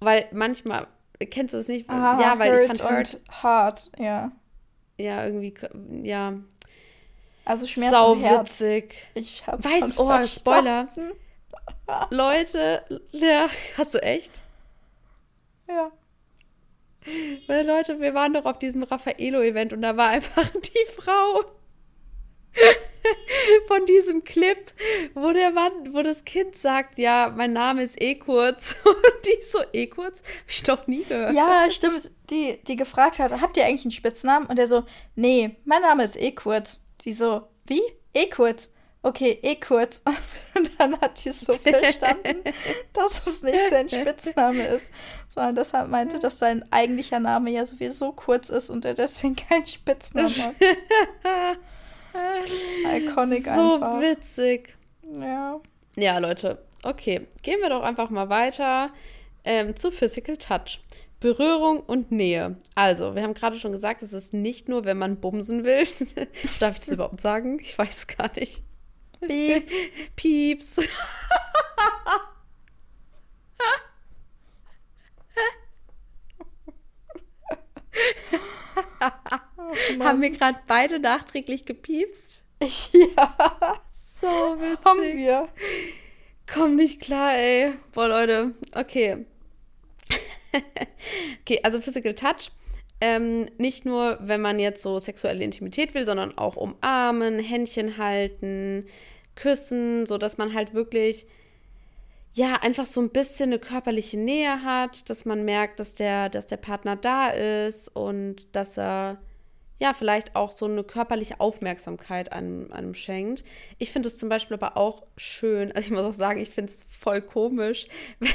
[0.00, 0.86] Weil manchmal,
[1.30, 1.88] kennst du es nicht?
[1.88, 3.20] Aha, ja, weil ich fand hurt.
[3.30, 4.32] hard, ja.
[4.98, 5.54] Ja, irgendwie,
[6.02, 6.34] ja.
[7.44, 8.60] Also Schmerz Sau und Herz.
[8.60, 9.08] witzig.
[9.14, 10.88] Ich hab's Weiß, oh, verstanden.
[10.96, 11.16] Spoiler.
[12.10, 14.42] Leute, ja, hast du echt?
[15.68, 15.90] Ja.
[17.46, 21.44] Weil Leute, wir waren doch auf diesem Raffaello-Event und da war einfach die Frau
[23.66, 24.72] von diesem Clip,
[25.14, 28.74] wo der Mann, wo das Kind sagt, ja, mein Name ist eh kurz.
[28.84, 30.20] Und die so, eh kurz?
[30.20, 31.34] Hab ich doch nie gehört.
[31.34, 32.10] Ja, stimmt.
[32.30, 34.48] Die, die gefragt hat, habt ihr eigentlich einen Spitznamen?
[34.48, 36.82] Und der so, nee, mein Name ist eh kurz.
[37.04, 37.82] Die so, wie?
[38.14, 38.74] Eh kurz
[39.06, 40.02] okay, eh kurz.
[40.56, 42.42] Und dann hat sie so verstanden,
[42.92, 44.90] dass es nicht sein Spitzname ist,
[45.28, 49.66] sondern deshalb meinte, dass sein eigentlicher Name ja sowieso kurz ist und er deswegen keinen
[49.66, 50.54] Spitznamen hat.
[52.96, 53.92] Iconic so einfach.
[53.92, 54.76] So witzig.
[55.20, 55.60] Ja.
[55.96, 57.26] Ja, Leute, okay.
[57.42, 58.90] Gehen wir doch einfach mal weiter
[59.44, 60.80] ähm, zu Physical Touch.
[61.20, 62.56] Berührung und Nähe.
[62.74, 65.86] Also, wir haben gerade schon gesagt, es ist nicht nur, wenn man bumsen will.
[66.60, 67.58] Darf ich das überhaupt sagen?
[67.60, 68.62] Ich weiß es gar nicht.
[69.20, 69.70] Piep.
[70.16, 70.76] Pieps.
[79.58, 82.42] oh, haben wir gerade beide nachträglich gepiepst?
[82.92, 83.82] Ja.
[84.20, 84.26] So
[84.58, 84.84] witzig.
[84.84, 85.48] Haben wir.
[86.46, 87.74] Komm nicht klar, ey.
[87.92, 88.54] Boah, Leute.
[88.72, 89.26] Okay.
[91.42, 92.50] okay, also Physical Touch.
[93.00, 98.86] Ähm, nicht nur, wenn man jetzt so sexuelle Intimität will, sondern auch umarmen, Händchen halten,
[99.34, 101.26] küssen, so dass man halt wirklich
[102.32, 106.46] ja einfach so ein bisschen eine körperliche Nähe hat, dass man merkt, dass der, dass
[106.46, 109.18] der Partner da ist und dass er
[109.78, 113.44] ja, vielleicht auch so eine körperliche Aufmerksamkeit einem, einem schenkt.
[113.78, 116.72] Ich finde es zum Beispiel aber auch schön, also ich muss auch sagen, ich finde
[116.72, 117.86] es voll komisch,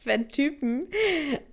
[0.04, 0.86] wenn, Typen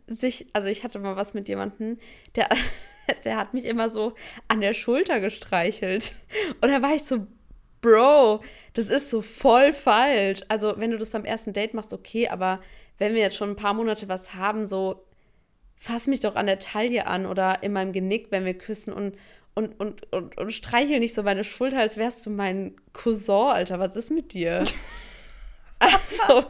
[0.08, 1.98] sich, also ich hatte mal was mit jemandem,
[2.36, 2.50] der,
[3.24, 4.14] der hat mich immer so
[4.48, 6.16] an der Schulter gestreichelt.
[6.62, 7.28] Und da war ich so,
[7.82, 8.42] Bro,
[8.74, 10.42] das ist so voll falsch.
[10.50, 12.60] Also, wenn du das beim ersten Date machst, okay, aber
[12.98, 15.06] wenn wir jetzt schon ein paar Monate was haben, so
[15.76, 19.16] fass mich doch an der Taille an oder in meinem Genick, wenn wir küssen und,
[19.54, 23.80] und, und, und, und streichel nicht so meine Schulter, als wärst du mein Cousin, Alter.
[23.80, 24.64] Was ist mit dir?
[25.80, 26.44] also.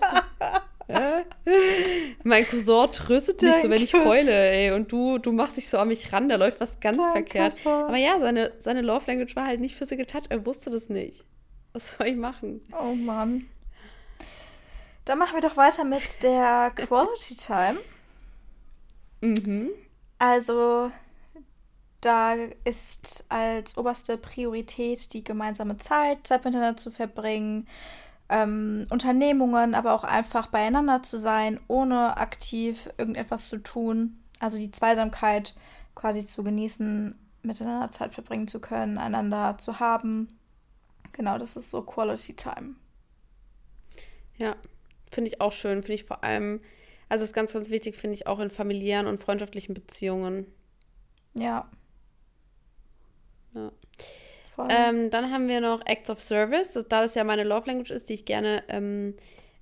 [0.88, 1.24] Ja?
[2.24, 4.72] Mein Cousin tröstet mich so, wenn ich heule, ey.
[4.72, 7.54] Und du, du machst dich so an mich ran, da läuft was ganz Danke, verkehrt.
[7.54, 7.72] Cousin.
[7.72, 10.24] Aber ja, seine, seine Love Language war halt nicht Physical Touch.
[10.30, 11.26] Er wusste das nicht.
[11.74, 12.62] Was soll ich machen?
[12.80, 13.48] Oh Mann.
[15.06, 17.78] Dann machen wir doch weiter mit der Quality Time.
[19.22, 19.70] Mhm.
[20.20, 20.92] Also,
[22.02, 27.68] da ist als oberste Priorität die gemeinsame Zeit, Zeit miteinander zu verbringen,
[28.30, 34.22] ähm, Unternehmungen, aber auch einfach beieinander zu sein, ohne aktiv irgendetwas zu tun.
[34.40, 35.56] Also die Zweisamkeit
[35.96, 40.38] quasi zu genießen, miteinander Zeit verbringen zu können, einander zu haben.
[41.14, 42.76] Genau, das ist so Quality Time.
[44.38, 44.56] Ja,
[45.10, 45.82] finde ich auch schön.
[45.82, 46.62] Finde ich vor allem
[47.10, 50.46] also ist ganz, ganz wichtig, finde ich, auch in familiären und freundschaftlichen Beziehungen.
[51.34, 51.70] Ja.
[53.54, 53.72] Ja.
[54.70, 57.92] Ähm, dann haben wir noch Acts of Service, das, da das ja meine Love Language
[57.92, 59.16] ist, die ich gerne ähm,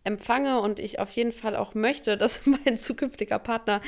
[0.04, 3.82] empfange und ich auf jeden Fall auch möchte, dass mein zukünftiger Partner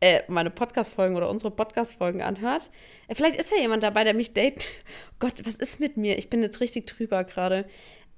[0.00, 2.70] äh, meine Podcast-Folgen oder unsere Podcast-Folgen anhört.
[3.08, 4.66] Äh, vielleicht ist ja jemand dabei, der mich date.
[5.12, 6.18] Oh Gott, was ist mit mir?
[6.18, 7.66] Ich bin jetzt richtig drüber gerade.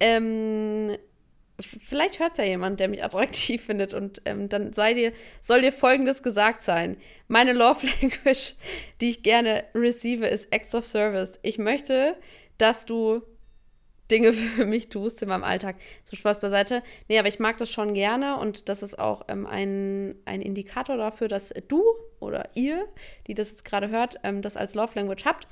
[0.00, 0.96] Ähm,
[1.60, 5.72] vielleicht hört ja jemand, der mich attraktiv findet und ähm, dann sei dir, soll dir
[5.72, 6.96] folgendes gesagt sein.
[7.28, 8.54] Meine Love Language,
[9.00, 11.38] die ich gerne receive, ist Acts of Service.
[11.42, 12.16] Ich möchte,
[12.58, 13.22] dass du
[14.10, 15.76] Dinge für mich tust in meinem Alltag.
[16.04, 16.82] So Spaß beiseite.
[17.08, 20.96] Nee, aber ich mag das schon gerne und das ist auch ähm, ein, ein Indikator
[20.96, 21.82] dafür, dass du
[22.20, 22.86] oder ihr,
[23.26, 25.46] die das jetzt gerade hört, ähm, das als Love Language habt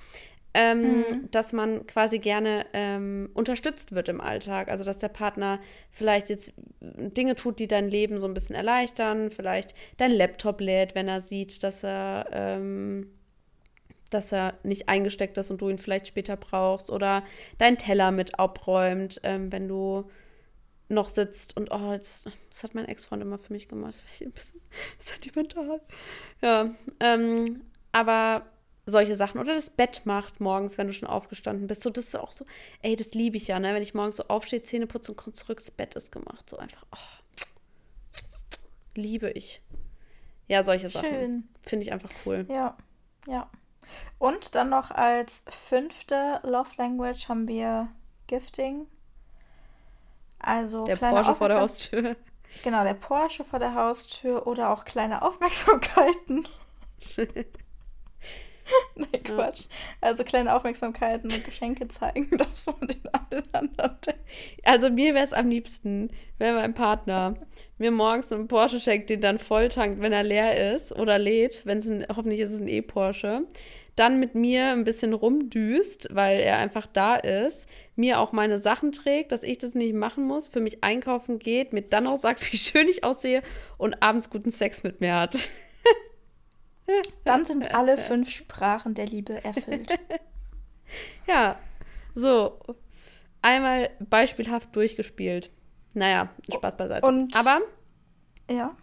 [0.54, 1.30] ähm, mhm.
[1.30, 4.68] dass man quasi gerne ähm, unterstützt wird im Alltag.
[4.68, 5.60] Also dass der Partner
[5.90, 10.94] vielleicht jetzt Dinge tut, die dein Leben so ein bisschen erleichtern, vielleicht dein Laptop lädt,
[10.94, 13.08] wenn er sieht, dass er, ähm,
[14.10, 17.24] dass er nicht eingesteckt ist und du ihn vielleicht später brauchst, oder
[17.58, 20.10] deinen Teller mit abräumt, ähm, wenn du
[20.88, 23.94] noch sitzt und oh, jetzt, das hat mein Ex-Freund immer für mich gemacht.
[23.94, 24.60] Das war ein bisschen
[24.98, 25.80] sentimental.
[26.42, 27.62] Ja, ähm,
[27.92, 28.46] aber
[28.84, 31.82] solche Sachen oder das Bett macht morgens, wenn du schon aufgestanden bist.
[31.82, 32.44] So, das ist auch so,
[32.82, 33.74] ey, das liebe ich ja, ne?
[33.74, 36.48] Wenn ich morgens so aufstehe, Zähne putze und komme zurück, das Bett ist gemacht.
[36.50, 37.42] So einfach, oh,
[38.94, 39.62] liebe ich.
[40.48, 41.48] Ja, solche Sachen.
[41.62, 42.46] Finde ich einfach cool.
[42.48, 42.76] Ja,
[43.26, 43.48] ja.
[44.18, 47.88] Und dann noch als fünfte Love Language haben wir
[48.26, 48.86] Gifting.
[50.38, 52.16] Also der Porsche vor der Haustür.
[52.62, 56.46] Genau, der Porsche vor der Haustür oder auch kleine Aufmerksamkeiten.
[58.96, 59.62] Nein, Quatsch.
[60.00, 64.20] Also kleine Aufmerksamkeiten und Geschenke zeigen, dass man den anderen denkt.
[64.64, 67.34] Also mir wäre es am liebsten, wenn mein Partner
[67.78, 71.78] mir morgens einen Porsche schenkt, den dann volltankt, wenn er leer ist oder lädt, wenn
[71.78, 73.46] es ein, hoffentlich ist es ein E-Porsche,
[73.96, 78.92] dann mit mir ein bisschen rumdüst, weil er einfach da ist, mir auch meine Sachen
[78.92, 82.40] trägt, dass ich das nicht machen muss, für mich einkaufen geht, mir dann auch sagt,
[82.52, 83.42] wie schön ich aussehe
[83.78, 85.36] und abends guten Sex mit mir hat.
[87.24, 89.98] Dann sind alle fünf Sprachen der Liebe erfüllt.
[91.26, 91.58] ja,
[92.14, 92.58] so.
[93.40, 95.52] Einmal beispielhaft durchgespielt.
[95.94, 97.06] Naja, Spaß beiseite.
[97.06, 97.60] Und, Aber.
[98.50, 98.76] Ja.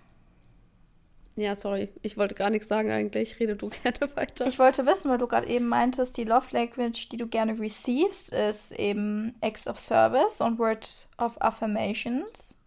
[1.35, 1.89] Ja, sorry.
[2.01, 3.39] Ich wollte gar nichts sagen eigentlich.
[3.39, 4.45] Rede du gerne weiter.
[4.47, 8.33] Ich wollte wissen, weil du gerade eben meintest, die Love Language, die du gerne receivest,
[8.33, 12.59] ist eben Acts of Service und Words of Affirmations.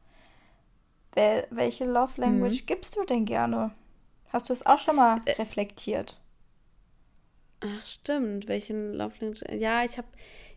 [1.15, 2.67] Wel welche Love Language mhm.
[2.67, 3.73] gibst du denn gerne?
[4.33, 6.21] Hast du es auch schon mal äh, reflektiert?
[7.61, 8.49] Ach, stimmt.
[8.49, 9.43] Welchen Love Language?
[9.59, 10.09] Ja, ich habe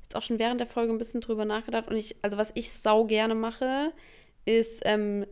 [0.01, 1.87] jetzt auch schon während der Folge ein bisschen drüber nachgedacht.
[1.87, 3.93] Und ich, also was ich sau gerne mache,
[4.45, 5.25] ist ähm,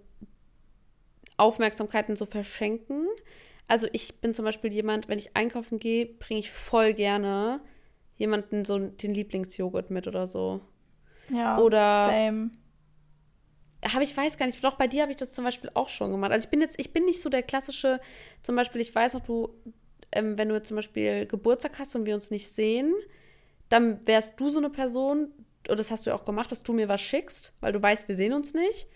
[1.37, 3.07] Aufmerksamkeiten so verschenken.
[3.67, 7.61] Also ich bin zum Beispiel jemand, wenn ich einkaufen gehe, bringe ich voll gerne
[8.17, 10.61] jemanden so den Lieblingsjoghurt mit oder so.
[11.29, 12.51] Ja, oder same.
[13.91, 16.11] Habe ich weiß gar nicht, doch bei dir habe ich das zum Beispiel auch schon
[16.11, 16.31] gemacht.
[16.31, 17.99] Also ich bin jetzt, ich bin nicht so der klassische,
[18.41, 19.49] zum Beispiel, ich weiß noch, du,
[20.11, 22.93] ähm, wenn du jetzt zum Beispiel Geburtstag hast und wir uns nicht sehen,
[23.69, 25.31] dann wärst du so eine Person,
[25.67, 28.07] und das hast du ja auch gemacht, dass du mir was schickst, weil du weißt,
[28.07, 28.87] wir sehen uns nicht.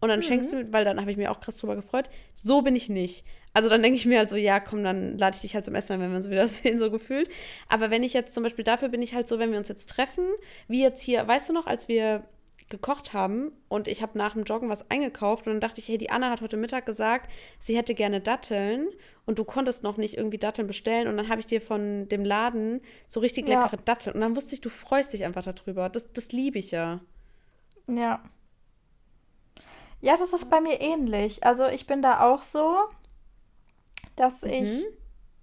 [0.00, 0.24] Und dann mhm.
[0.24, 2.10] schenkst du mir, weil dann habe ich mir auch krass drüber gefreut.
[2.34, 3.24] So bin ich nicht.
[3.54, 5.74] Also dann denke ich mir halt so, ja, komm, dann lade ich dich halt zum
[5.74, 7.28] Essen ein, wenn wir uns wieder sehen, so gefühlt.
[7.68, 9.88] Aber wenn ich jetzt zum Beispiel, dafür bin ich halt so, wenn wir uns jetzt
[9.88, 10.24] treffen,
[10.68, 12.24] wie jetzt hier, weißt du noch, als wir
[12.72, 15.98] gekocht haben und ich habe nach dem Joggen was eingekauft und dann dachte ich, hey,
[15.98, 17.30] die Anna hat heute Mittag gesagt,
[17.60, 18.88] sie hätte gerne Datteln
[19.24, 22.24] und du konntest noch nicht irgendwie Datteln bestellen und dann habe ich dir von dem
[22.24, 23.62] Laden so richtig ja.
[23.62, 25.88] leckere Datteln und dann wusste ich, du freust dich einfach darüber.
[25.88, 27.00] Das, das liebe ich ja.
[27.86, 28.20] Ja.
[30.00, 31.44] Ja, das ist bei mir ähnlich.
[31.44, 32.88] Also ich bin da auch so
[34.16, 34.50] dass mhm.
[34.50, 34.86] ich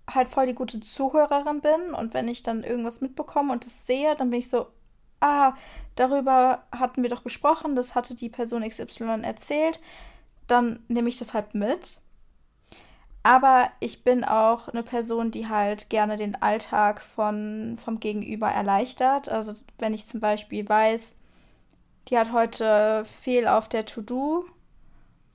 [0.10, 4.16] halt voll die gute Zuhörerin bin und wenn ich dann irgendwas mitbekomme und es sehe,
[4.16, 4.68] dann bin ich so,
[5.22, 5.54] ah,
[5.96, 9.80] darüber hatten wir doch gesprochen, das hatte die Person XY erzählt,
[10.48, 12.02] dann nehme ich das halt mit.
[13.24, 19.30] Aber ich bin auch eine Person, die halt gerne den Alltag von, vom Gegenüber erleichtert.
[19.30, 21.18] Also wenn ich zum Beispiel weiß,
[22.08, 24.46] die hat heute viel auf der To-Do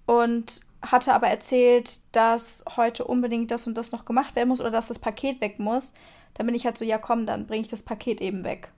[0.07, 4.71] und hatte aber erzählt, dass heute unbedingt das und das noch gemacht werden muss oder
[4.71, 5.93] dass das Paket weg muss.
[6.35, 8.71] Dann bin ich halt so, ja komm, dann bringe ich das Paket eben weg.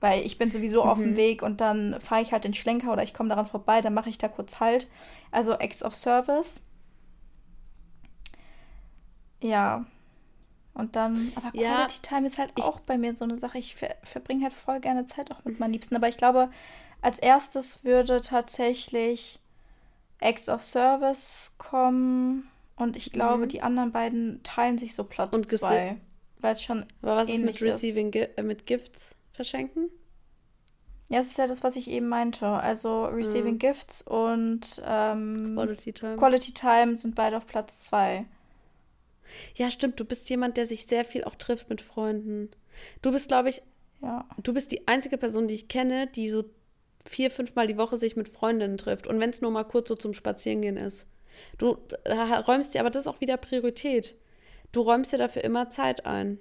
[0.00, 0.90] Weil ich bin sowieso mhm.
[0.90, 1.16] auf dem mhm.
[1.16, 4.08] Weg und dann fahre ich halt den Schlenker oder ich komme daran vorbei, dann mache
[4.08, 4.88] ich da kurz Halt.
[5.32, 6.62] Also Acts of Service.
[9.42, 9.84] Ja.
[10.74, 13.58] Und dann, aber ja, Quality Time ist halt auch bei mir so eine Sache.
[13.58, 15.96] Ich ver verbringe halt voll gerne Zeit auch mit meinen Liebsten.
[15.96, 16.50] Aber ich glaube,
[17.02, 19.40] als erstes würde tatsächlich
[20.20, 23.48] Acts of Service kommen und ich glaube, mhm.
[23.48, 25.96] die anderen beiden teilen sich so Platz und zwei.
[26.38, 26.84] Weil es schon.
[27.02, 28.38] Aber was ist mit Receiving ist.
[28.38, 29.88] Äh, mit Gifts verschenken?
[31.08, 32.46] Ja, das ist ja das, was ich eben meinte.
[32.46, 33.58] Also Receiving mhm.
[33.60, 36.16] Gifts und ähm, Quality, Time.
[36.16, 38.26] Quality Time sind beide auf Platz zwei.
[39.54, 40.00] Ja, stimmt.
[40.00, 42.50] Du bist jemand, der sich sehr viel auch trifft mit Freunden.
[43.00, 43.62] Du bist, glaube ich,
[44.02, 44.28] ja.
[44.42, 46.44] du bist die einzige Person, die ich kenne, die so
[47.06, 49.94] vier, fünfmal die Woche sich mit Freundinnen trifft und wenn es nur mal kurz so
[49.94, 51.06] zum Spazierengehen ist.
[51.56, 54.16] Du räumst dir, aber das ist auch wieder Priorität.
[54.72, 56.38] Du räumst dir dafür immer Zeit ein.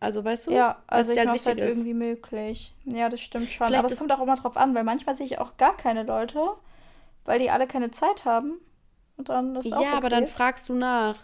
[0.00, 0.52] Also weißt du?
[0.52, 1.68] Ja, also ich halt mache halt ist.
[1.70, 2.74] irgendwie möglich.
[2.84, 3.66] Ja, das stimmt schon.
[3.66, 6.04] Vielleicht aber es kommt auch immer drauf an, weil manchmal sehe ich auch gar keine
[6.04, 6.40] Leute,
[7.24, 8.60] weil die alle keine Zeit haben.
[9.16, 9.96] Und dann ist Ja, auch okay.
[9.96, 11.18] aber dann fragst du nach.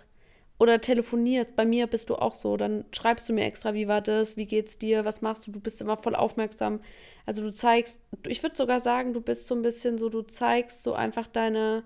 [0.58, 1.56] Oder telefonierst.
[1.56, 2.56] Bei mir bist du auch so.
[2.56, 5.52] Dann schreibst du mir extra, wie war das, wie geht's dir, was machst du?
[5.52, 6.80] Du bist immer voll aufmerksam.
[7.26, 10.82] Also du zeigst, ich würde sogar sagen, du bist so ein bisschen so, du zeigst
[10.82, 11.84] so einfach deine.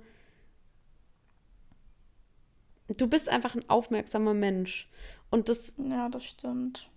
[2.96, 4.88] Du bist einfach ein aufmerksamer Mensch.
[5.30, 5.74] Und das.
[5.90, 6.90] Ja, das stimmt.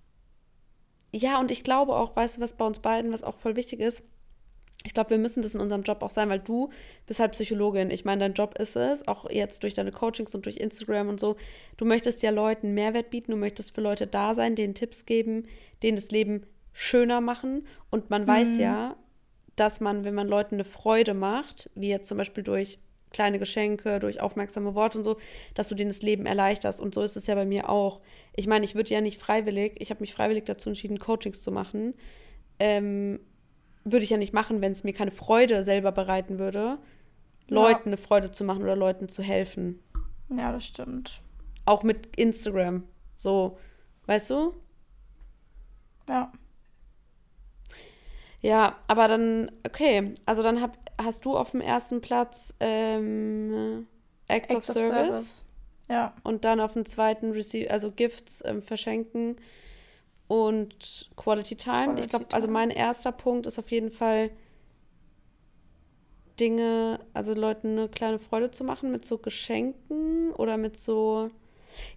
[1.14, 3.82] Ja, und ich glaube auch, weißt du, was bei uns beiden, was auch voll wichtig
[3.82, 4.04] ist,
[4.84, 6.70] ich glaube, wir müssen das in unserem Job auch sein, weil du
[7.06, 7.92] bist halt Psychologin.
[7.92, 11.20] Ich meine, dein Job ist es, auch jetzt durch deine Coachings und durch Instagram und
[11.20, 11.36] so.
[11.78, 15.46] Du möchtest ja Leuten Mehrwert bieten, du möchtest für Leute da sein, denen Tipps geben,
[15.84, 17.68] denen das Leben schöner machen.
[17.92, 18.28] Und man mhm.
[18.28, 18.96] weiß ja,
[19.56, 22.80] dass man, wenn man Leuten eine Freude macht, wie jetzt zum Beispiel durch
[23.12, 25.18] kleine Geschenke, durch aufmerksame Worte und so,
[25.54, 26.82] dass du denen das Leben erleichterst.
[26.82, 28.02] Und so ist es ja bei mir auch.
[28.36, 31.52] Ich meine, ich würde ja nicht freiwillig, ich habe mich freiwillig dazu entschieden, Coachings zu
[31.52, 31.94] machen.
[32.60, 33.20] Ähm,
[33.84, 36.78] würde ich ja nicht machen, wenn es mir keine Freude selber bereiten würde, ja.
[37.48, 39.80] Leuten eine Freude zu machen oder Leuten zu helfen.
[40.30, 41.22] Ja, das stimmt.
[41.66, 42.84] Auch mit Instagram.
[43.16, 43.58] So,
[44.06, 44.54] weißt du?
[46.08, 46.32] Ja.
[48.42, 53.88] Ja, aber dann, okay, also dann hab, hast du auf dem ersten Platz ähm,
[54.28, 55.08] Acts, Acts of, of Service.
[55.08, 55.46] Service.
[55.90, 56.14] Ja.
[56.24, 59.36] Und dann auf dem zweiten Receive, also Gifts ähm, verschenken
[60.28, 61.86] und Quality Time.
[61.86, 64.32] Quality ich glaube, also mein erster Punkt ist auf jeden Fall
[66.40, 71.30] Dinge, also Leuten eine kleine Freude zu machen mit so Geschenken oder mit so,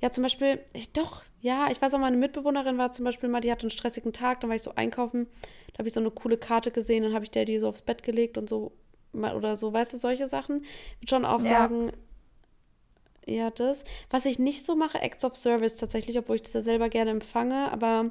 [0.03, 3.41] ja, zum Beispiel, ich, doch, ja, ich weiß auch, meine Mitbewohnerin war zum Beispiel mal,
[3.41, 5.29] die hatte einen stressigen Tag, dann war ich so einkaufen,
[5.73, 7.83] da habe ich so eine coole Karte gesehen, dann habe ich der die so aufs
[7.83, 8.73] Bett gelegt und so,
[9.15, 10.65] oder so, weißt du, solche Sachen.
[11.01, 11.49] Ich würde schon auch ja.
[11.49, 11.93] sagen,
[13.27, 13.85] ja, das.
[14.11, 17.11] Was ich nicht so mache, Acts of Service tatsächlich, obwohl ich das ja selber gerne
[17.11, 18.11] empfange, aber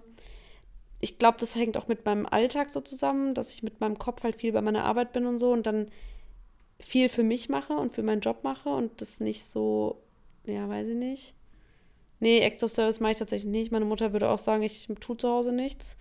[0.99, 4.23] ich glaube, das hängt auch mit meinem Alltag so zusammen, dass ich mit meinem Kopf
[4.23, 5.89] halt viel bei meiner Arbeit bin und so und dann
[6.79, 10.03] viel für mich mache und für meinen Job mache und das nicht so
[10.45, 11.33] ja, weiß ich nicht.
[12.19, 13.71] Nee, Acts of Service mache ich tatsächlich nicht.
[13.71, 15.97] Meine Mutter würde auch sagen, ich tue zu Hause nichts.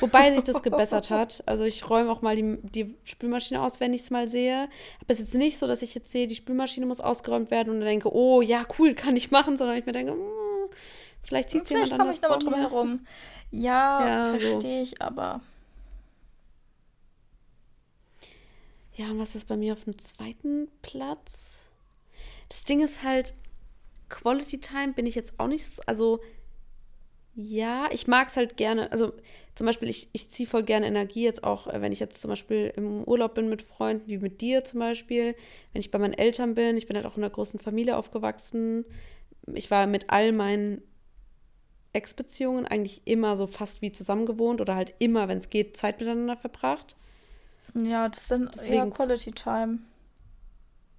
[0.00, 1.42] Wobei sich das gebessert hat.
[1.46, 4.68] Also ich räume auch mal die, die Spülmaschine aus, wenn ich es mal sehe.
[5.00, 7.70] Aber es ist jetzt nicht so, dass ich jetzt sehe, die Spülmaschine muss ausgeräumt werden
[7.70, 10.70] und dann denke, oh ja, cool, kann ich machen, sondern ich mir denke, mm,
[11.22, 13.06] vielleicht zieht es jemand anders ich nochmal drum herum.
[13.50, 14.82] Ja, ja verstehe so.
[14.82, 15.40] ich, aber.
[18.94, 21.62] Ja, und was ist bei mir auf dem zweiten Platz?
[22.50, 23.34] Das Ding ist halt,
[24.10, 26.20] Quality Time bin ich jetzt auch nicht, so, also
[27.34, 28.90] ja, ich mag es halt gerne.
[28.92, 29.12] Also
[29.54, 32.30] zum Beispiel, ich, ich ziehe voll gerne Energie jetzt auch, äh, wenn ich jetzt zum
[32.30, 35.34] Beispiel im Urlaub bin mit Freunden, wie mit dir zum Beispiel,
[35.72, 36.76] wenn ich bei meinen Eltern bin.
[36.76, 38.84] Ich bin halt auch in einer großen Familie aufgewachsen.
[39.54, 40.82] Ich war mit all meinen
[41.92, 46.00] Ex-Beziehungen eigentlich immer so fast wie zusammen gewohnt oder halt immer, wenn es geht, Zeit
[46.00, 46.96] miteinander verbracht.
[47.74, 49.78] Ja, das sind Deswegen, eher Quality Time.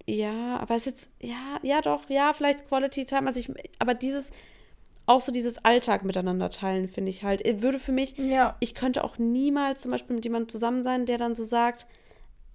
[0.06, 3.26] Ja, aber es ist jetzt, ja, ja doch, ja, vielleicht Quality Time.
[3.26, 4.32] Also ich, aber dieses,
[5.06, 7.44] auch so dieses Alltag miteinander teilen, finde ich halt.
[7.44, 8.56] Äh, würde für mich, ja.
[8.60, 11.86] ich könnte auch niemals zum Beispiel mit jemandem zusammen sein, der dann so sagt,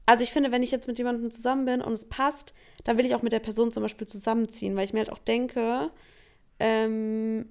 [0.06, 2.54] also ich finde, wenn ich jetzt mit jemandem zusammen bin und es passt,
[2.86, 5.20] dann will ich auch mit der Person zum Beispiel zusammenziehen, weil ich mir halt auch
[5.20, 5.90] denke,
[6.60, 7.50] ähm,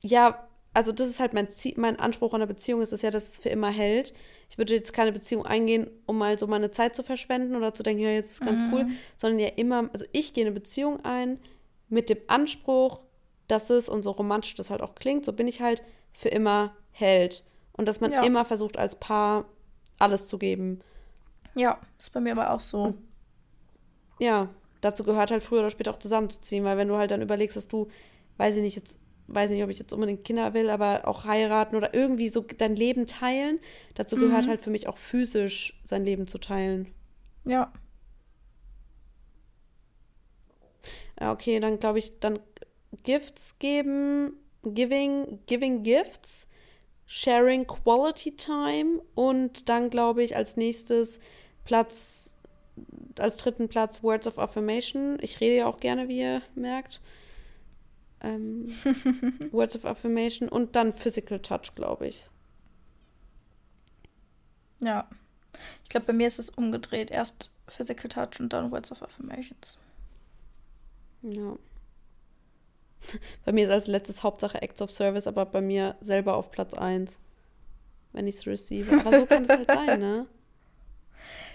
[0.00, 3.10] ja, also das ist halt mein Ziel, mein Anspruch an der Beziehung ist es ja,
[3.10, 4.14] dass es für immer hält.
[4.50, 7.82] Ich würde jetzt keine Beziehung eingehen, um mal so meine Zeit zu verschwenden oder zu
[7.82, 8.72] denken, ja, jetzt ist es ganz mhm.
[8.72, 11.38] cool, sondern ja immer, also ich gehe eine Beziehung ein
[11.88, 13.00] mit dem Anspruch,
[13.48, 15.82] dass es, und so romantisch das halt auch klingt, so bin ich halt
[16.12, 17.44] für immer Held.
[17.72, 18.22] Und dass man ja.
[18.22, 19.44] immer versucht, als Paar
[19.98, 20.80] alles zu geben.
[21.54, 22.82] Ja, ist bei mir aber auch so.
[22.82, 22.98] Und
[24.18, 24.48] ja,
[24.80, 27.68] dazu gehört halt früher oder später auch zusammenzuziehen, weil wenn du halt dann überlegst, dass
[27.68, 27.88] du,
[28.38, 31.76] weiß ich nicht, jetzt, weiß nicht, ob ich jetzt unbedingt Kinder will, aber auch heiraten
[31.76, 33.58] oder irgendwie so dein Leben teilen,
[33.94, 34.50] dazu gehört mhm.
[34.50, 36.94] halt für mich auch physisch sein Leben zu teilen.
[37.44, 37.72] Ja.
[41.18, 42.38] Ja, okay, dann glaube ich, dann
[43.02, 44.32] Gifts geben,
[44.64, 46.46] giving, giving Gifts,
[47.06, 51.20] sharing Quality Time und dann glaube ich als nächstes
[51.64, 52.34] Platz,
[53.18, 55.18] als dritten Platz Words of Affirmation.
[55.20, 57.00] Ich rede ja auch gerne, wie ihr merkt.
[58.20, 58.74] Ähm,
[59.52, 62.28] Words of Affirmation und dann Physical Touch, glaube ich.
[64.80, 65.08] Ja.
[65.84, 67.10] Ich glaube, bei mir ist es umgedreht.
[67.10, 69.78] Erst Physical Touch und dann Words of Affirmations.
[71.22, 71.56] Ja.
[73.44, 76.74] Bei mir ist als letztes Hauptsache Acts of Service, aber bei mir selber auf Platz
[76.74, 77.18] 1,
[78.12, 79.00] wenn ich es receive.
[79.00, 80.26] Aber so kann es halt sein, ne?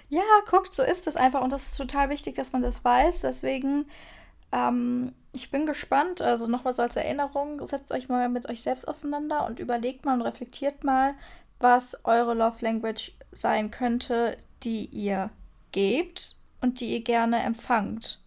[0.10, 1.42] Ja, guckt, so ist es einfach.
[1.42, 3.22] Und das ist total wichtig, dass man das weiß.
[3.22, 3.86] Deswegen,
[4.52, 6.22] ähm, ich bin gespannt.
[6.22, 10.16] Also nochmal so als Erinnerung, setzt euch mal mit euch selbst auseinander und überlegt mal
[10.16, 11.16] und reflektiert mal,
[11.60, 15.30] was eure Love Language sein könnte, die ihr
[15.72, 18.21] gebt und die ihr gerne empfangt.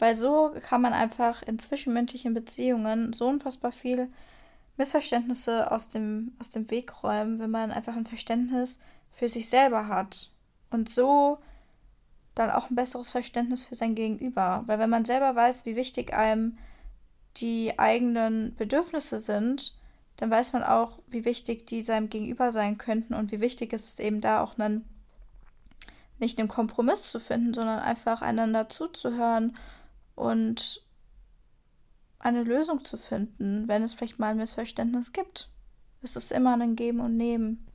[0.00, 4.08] Weil so kann man einfach in zwischenmenschlichen Beziehungen so unfassbar viel
[4.78, 9.88] Missverständnisse aus dem, aus dem Weg räumen, wenn man einfach ein Verständnis für sich selber
[9.88, 10.30] hat.
[10.70, 11.38] Und so
[12.34, 14.62] dann auch ein besseres Verständnis für sein Gegenüber.
[14.66, 16.56] Weil wenn man selber weiß, wie wichtig einem
[17.36, 19.76] die eigenen Bedürfnisse sind,
[20.16, 23.86] dann weiß man auch, wie wichtig die seinem Gegenüber sein könnten und wie wichtig ist
[23.86, 24.86] es eben da auch einen,
[26.18, 29.56] nicht einen Kompromiss zu finden, sondern einfach einander zuzuhören
[30.20, 30.84] und
[32.18, 35.48] eine Lösung zu finden, wenn es vielleicht mal ein Missverständnis gibt.
[36.02, 37.66] Es ist immer ein Geben und Nehmen.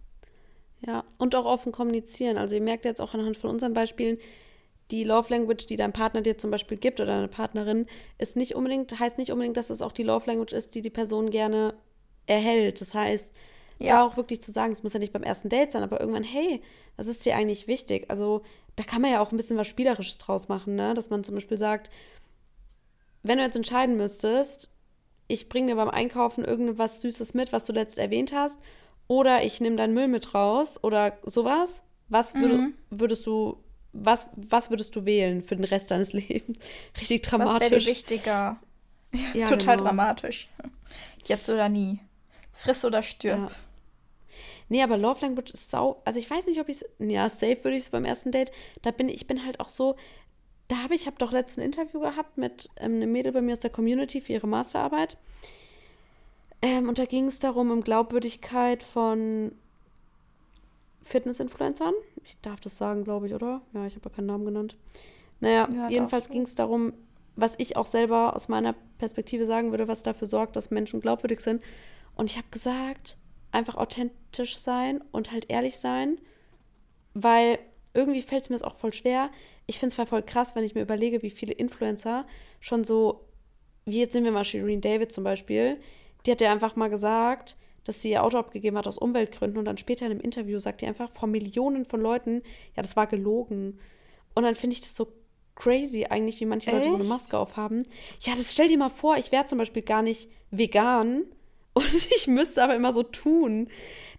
[0.81, 2.38] Ja, und auch offen kommunizieren.
[2.38, 4.19] Also ihr merkt jetzt auch anhand von unseren Beispielen,
[4.91, 7.88] die Love Language, die dein Partner dir zum Beispiel gibt oder deine Partnerin,
[8.19, 10.91] ist nicht unbedingt, heißt nicht unbedingt, dass es auch die Love Language ist, die die
[10.91, 11.73] Person gerne
[12.27, 12.81] erhält.
[12.81, 13.34] Das heißt,
[13.79, 16.23] ja auch wirklich zu sagen, es muss ja nicht beim ersten Date sein, aber irgendwann,
[16.23, 16.62] hey,
[16.97, 18.05] was ist dir eigentlich wichtig?
[18.10, 18.43] Also
[18.75, 20.93] da kann man ja auch ein bisschen was Spielerisches draus machen, ne?
[20.93, 21.89] Dass man zum Beispiel sagt,
[23.25, 24.69] wenn du jetzt entscheiden müsstest,
[25.27, 28.59] ich bringe dir beim Einkaufen irgendwas Süßes mit, was du letzt erwähnt hast,
[29.07, 32.73] oder ich nehme deinen Müll mit raus oder sowas, was würd, mhm.
[32.91, 36.59] würdest du, was, was würdest du wählen für den Rest deines Lebens?
[36.99, 37.53] Richtig dramatisch.
[37.55, 38.57] Was wäre dir wichtiger?
[39.33, 39.88] Ja, Total genau.
[39.88, 40.49] dramatisch.
[41.23, 41.99] Jetzt oder nie.
[42.51, 43.39] Friss oder stirb.
[43.39, 43.47] Ja.
[44.67, 46.01] Nee, aber Love Language ist sau.
[46.03, 46.85] Also ich weiß nicht, ob ich es.
[46.99, 48.51] Ja, safe würde ich es beim ersten Date.
[48.81, 49.95] Da bin ich bin halt auch so,
[50.68, 53.53] da habe ich, ich habe doch letzten Interview gehabt mit ähm, einem Mädel bei mir
[53.53, 55.18] aus der Community für ihre Masterarbeit.
[56.61, 59.51] Ähm, und da ging es darum, um Glaubwürdigkeit von
[61.03, 61.93] Fitness-Influencern.
[62.24, 63.61] Ich darf das sagen, glaube ich, oder?
[63.74, 64.76] Ja, ich habe ja keinen Namen genannt.
[65.39, 66.93] Naja, ja, jedenfalls ging es darum,
[67.36, 71.41] was ich auch selber aus meiner Perspektive sagen würde, was dafür sorgt, dass Menschen glaubwürdig
[71.41, 71.61] sind.
[72.16, 73.18] Und ich habe gesagt,
[73.51, 76.20] einfach authentisch sein und halt ehrlich sein,
[77.13, 77.59] weil
[77.96, 79.30] irgendwie fällt es mir das auch voll schwer.
[79.66, 82.26] Ich finde es voll krass, wenn ich mir überlege, wie viele Influencer
[82.60, 83.26] schon so
[83.86, 85.80] wie jetzt nehmen wir mal Shireen David zum Beispiel,
[86.26, 89.66] die hat ja einfach mal gesagt, dass sie ihr Auto abgegeben hat aus Umweltgründen und
[89.66, 92.41] dann später in einem Interview sagt die einfach vor Millionen von Leuten,
[92.76, 93.80] ja, das war gelogen.
[94.34, 95.08] Und dann finde ich das so
[95.54, 96.78] crazy eigentlich, wie manche Echt?
[96.78, 97.88] Leute so eine Maske aufhaben.
[98.22, 101.26] Ja, das stell dir mal vor, ich wäre zum Beispiel gar nicht vegan
[101.74, 103.70] und ich müsste aber immer so tun.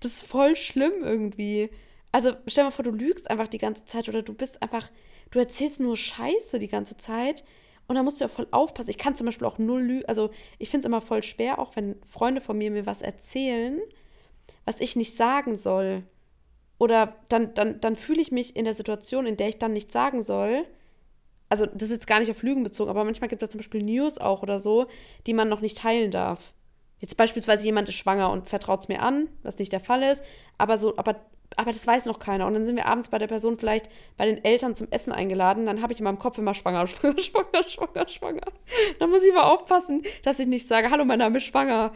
[0.00, 1.70] Das ist voll schlimm irgendwie.
[2.16, 4.90] Also stell mal vor, du lügst einfach die ganze Zeit oder du bist einfach,
[5.32, 7.44] du erzählst nur Scheiße die ganze Zeit.
[7.88, 8.88] Und da musst du ja voll aufpassen.
[8.88, 10.06] Ich kann zum Beispiel auch null lügen.
[10.06, 13.82] Also ich finde es immer voll schwer, auch wenn Freunde von mir mir was erzählen,
[14.64, 16.04] was ich nicht sagen soll.
[16.78, 19.92] Oder dann, dann, dann fühle ich mich in der Situation, in der ich dann nichts
[19.92, 20.64] sagen soll,
[21.50, 23.58] also das ist jetzt gar nicht auf Lügen bezogen, aber manchmal gibt es da zum
[23.58, 24.86] Beispiel News auch oder so,
[25.26, 26.54] die man noch nicht teilen darf.
[26.98, 30.24] Jetzt beispielsweise jemand ist schwanger und vertraut es mir an, was nicht der Fall ist,
[30.56, 31.20] aber so, aber,
[31.56, 32.46] aber das weiß noch keiner.
[32.46, 35.66] Und dann sind wir abends bei der Person vielleicht bei den Eltern zum Essen eingeladen,
[35.66, 38.52] dann habe ich in meinem Kopf immer schwanger, schwanger, schwanger, schwanger, schwanger.
[38.98, 41.92] Dann muss ich mal aufpassen, dass ich nicht sage, hallo, mein Name ist schwanger.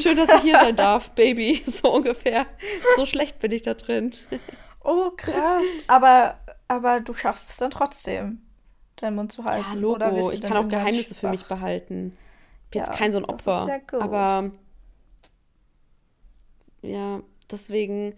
[0.00, 1.62] Schön, dass ich hier sein darf, Baby.
[1.66, 2.46] So ungefähr.
[2.96, 4.12] So schlecht bin ich da drin.
[4.82, 5.66] Oh, krass.
[5.88, 6.38] Aber,
[6.68, 8.40] aber du schaffst es dann trotzdem
[8.96, 9.66] deinen Mund zu halten.
[9.74, 10.30] Ja, Logo.
[10.30, 12.16] ich kann auch Geheimnisse für mich behalten.
[12.64, 13.50] Ich bin ja, jetzt kein so ein Opfer.
[13.50, 14.00] Das ist sehr gut.
[14.00, 14.50] Aber
[16.82, 18.14] ja, deswegen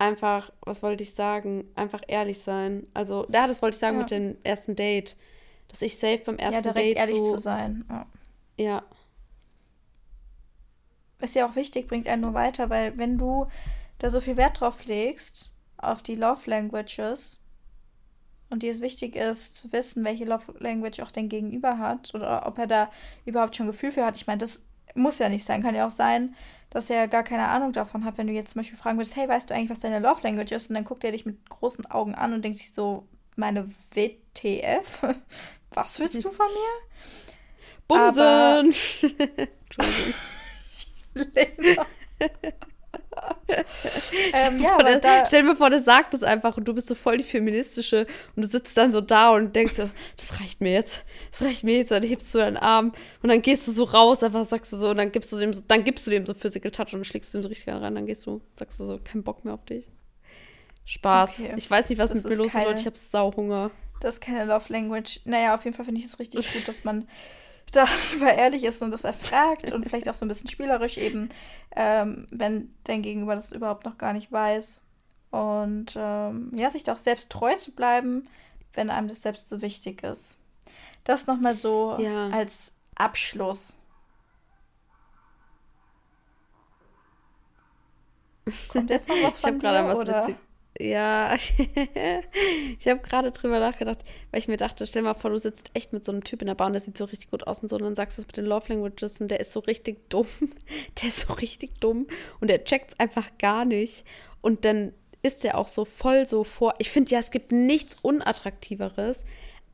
[0.00, 1.64] einfach, was wollte ich sagen?
[1.76, 2.86] Einfach ehrlich sein.
[2.94, 4.02] Also, ja, das wollte ich sagen ja.
[4.02, 5.16] mit dem ersten Date.
[5.68, 7.84] Dass ich safe beim ersten ja, direkt Date ehrlich so, zu sein.
[7.88, 8.06] Ja.
[8.56, 8.82] ja.
[11.20, 13.46] Ist ja auch wichtig, bringt einen nur weiter, weil wenn du
[13.98, 17.42] da so viel Wert drauf legst, auf die Love Languages,
[18.50, 22.46] und dir es wichtig ist, zu wissen, welche Love Language auch dein Gegenüber hat oder
[22.46, 22.90] ob er da
[23.24, 24.16] überhaupt schon Gefühl für hat.
[24.16, 24.64] Ich meine, das
[24.96, 25.62] muss ja nicht sein.
[25.62, 26.34] Kann ja auch sein,
[26.70, 29.28] dass er gar keine Ahnung davon hat, wenn du jetzt zum Beispiel fragen würdest, hey,
[29.28, 30.70] weißt du eigentlich, was deine Love Language ist?
[30.70, 33.06] Und dann guckt er dich mit großen Augen an und denkt sich so,
[33.36, 35.02] meine WTF?
[35.72, 37.32] Was willst du von mir?
[37.86, 38.22] Bumsen!
[38.22, 38.64] Aber...
[39.70, 40.14] Entschuldigung.
[44.32, 46.86] Ähm, ja, der, da, stell dir mal vor, der sagt das einfach und du bist
[46.86, 48.06] so voll die feministische
[48.36, 51.64] und du sitzt dann so da und denkst so, das reicht mir jetzt, das reicht
[51.64, 52.92] mir jetzt, dann hebst du deinen Arm
[53.22, 55.52] und dann gehst du so raus, einfach sagst du so und dann gibst du dem
[55.52, 57.94] so, dann gibst du dem so Physical Touch und schlägst du ihm so richtig rein,
[57.94, 59.88] dann gehst du, sagst du so, kein Bock mehr auf dich.
[60.84, 61.40] Spaß.
[61.40, 61.54] Okay.
[61.56, 63.70] Ich weiß nicht, was das mit mir los ist, Leute, ich hab Sauhunger.
[64.00, 65.20] Das ist keine Love Language.
[65.24, 67.06] Naja, auf jeden Fall finde ich es richtig gut, dass man
[67.76, 71.28] darüber ehrlich ist und das erfragt und vielleicht auch so ein bisschen spielerisch eben,
[71.74, 74.82] ähm, wenn dein Gegenüber das überhaupt noch gar nicht weiß.
[75.30, 78.28] Und ähm, ja, sich doch selbst treu zu bleiben,
[78.74, 80.38] wenn einem das selbst so wichtig ist.
[81.04, 82.28] Das nochmal so ja.
[82.30, 83.78] als Abschluss.
[88.68, 90.22] Kommt jetzt noch was von ich dir, was oder?
[90.22, 90.36] Witzig
[90.80, 91.34] ja,
[92.78, 93.98] ich habe gerade drüber nachgedacht,
[94.30, 96.46] weil ich mir dachte, stell mal vor, du sitzt echt mit so einem Typ in
[96.46, 98.26] der Bahn, der sieht so richtig gut aus und so, und dann sagst du es
[98.26, 100.26] mit den Love Languages und der ist so richtig dumm.
[101.00, 102.06] Der ist so richtig dumm
[102.40, 104.04] und der checkt es einfach gar nicht.
[104.40, 106.74] Und dann ist er auch so voll so vor.
[106.78, 109.24] Ich finde ja, es gibt nichts Unattraktiveres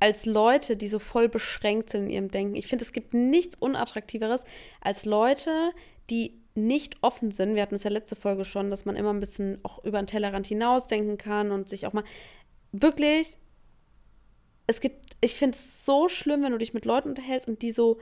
[0.01, 2.57] als Leute, die so voll beschränkt sind in ihrem Denken.
[2.57, 4.45] Ich finde, es gibt nichts Unattraktiveres
[4.81, 5.73] als Leute,
[6.11, 9.21] die nicht offen sind, wir hatten es ja letzte Folge schon, dass man immer ein
[9.21, 12.05] bisschen auch über den Tellerrand hinausdenken kann und sich auch mal
[12.73, 13.37] wirklich,
[14.67, 17.73] es gibt, ich finde es so schlimm, wenn du dich mit Leuten unterhältst und die
[17.73, 17.99] so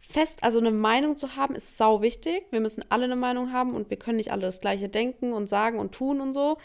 [0.00, 2.46] fest, also eine Meinung zu haben, ist sau wichtig.
[2.50, 5.48] Wir müssen alle eine Meinung haben und wir können nicht alle das Gleiche denken und
[5.48, 6.58] sagen und tun und so.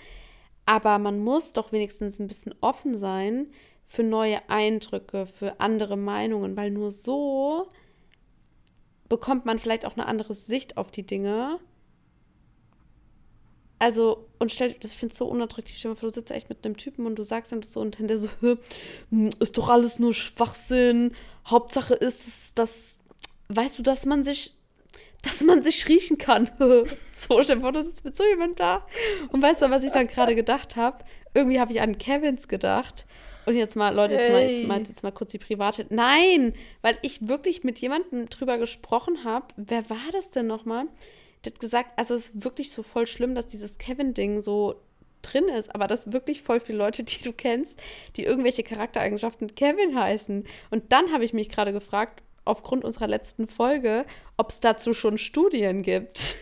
[0.66, 3.48] Aber man muss doch wenigstens ein bisschen offen sein
[3.88, 7.68] für neue Eindrücke, für andere Meinungen, weil nur so
[9.14, 11.60] bekommt man vielleicht auch eine andere Sicht auf die Dinge.
[13.78, 15.78] Also, und stell das finde ich so unattraktiv.
[15.78, 17.80] Stell dir vor, du sitzt echt mit einem Typen und du sagst ihm das so
[17.80, 21.14] und der so, hm, ist doch alles nur Schwachsinn.
[21.46, 23.02] Hauptsache ist dass,
[23.50, 24.58] weißt du, dass man sich,
[25.22, 26.50] dass man sich riechen kann.
[27.12, 28.88] so, stell dir vor, du sitzt mit so jemandem da.
[29.30, 31.06] Und weißt du, was ich dann gerade gedacht habe?
[31.36, 33.06] Irgendwie habe ich an Kevins gedacht.
[33.46, 35.86] Und jetzt mal, Leute, jetzt mal, jetzt mal, jetzt mal kurz die private.
[35.90, 39.48] Nein, weil ich wirklich mit jemandem drüber gesprochen habe.
[39.56, 40.86] Wer war das denn nochmal?
[41.44, 44.76] Der hat gesagt, also es ist wirklich so voll schlimm, dass dieses Kevin-Ding so
[45.22, 47.80] drin ist, aber das wirklich voll viele Leute, die du kennst,
[48.16, 50.46] die irgendwelche Charaktereigenschaften Kevin heißen.
[50.70, 54.06] Und dann habe ich mich gerade gefragt, aufgrund unserer letzten Folge,
[54.38, 56.38] ob es dazu schon Studien gibt.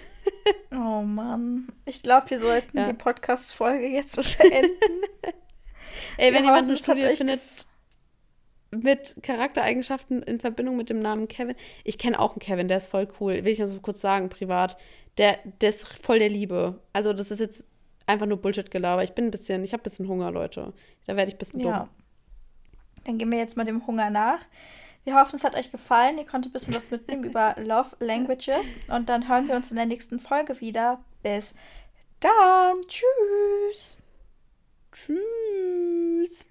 [0.72, 1.68] oh Mann.
[1.86, 2.84] Ich glaube, wir sollten ja.
[2.84, 4.72] die Podcast-Folge jetzt beenden.
[6.18, 7.41] Ey, wenn jemand eine Studie findet
[8.72, 11.55] mit Charaktereigenschaften in Verbindung mit dem Namen Kevin.
[11.84, 13.43] Ich kenne auch einen Kevin, der ist voll cool.
[13.43, 14.78] Will ich also kurz sagen, privat.
[15.18, 16.80] Der, der ist voll der Liebe.
[16.93, 17.66] Also, das ist jetzt
[18.07, 19.03] einfach nur Bullshit-Gelaber.
[19.03, 20.74] Ich bin ein bisschen, ich habe ein bisschen Hunger, Leute.
[21.05, 21.72] Da werde ich ein bisschen dumm.
[21.72, 21.89] Ja.
[23.03, 24.39] Dann gehen wir jetzt mal dem Hunger nach.
[25.03, 26.18] Wir hoffen, es hat euch gefallen.
[26.18, 28.76] Ihr konntet ein bisschen was mitnehmen über Love Languages.
[28.88, 31.03] Und dann hören wir uns in der nächsten Folge wieder.
[31.24, 31.55] Bis
[32.20, 32.76] dann.
[32.88, 34.01] Tschüss.
[34.91, 36.45] Tschüss.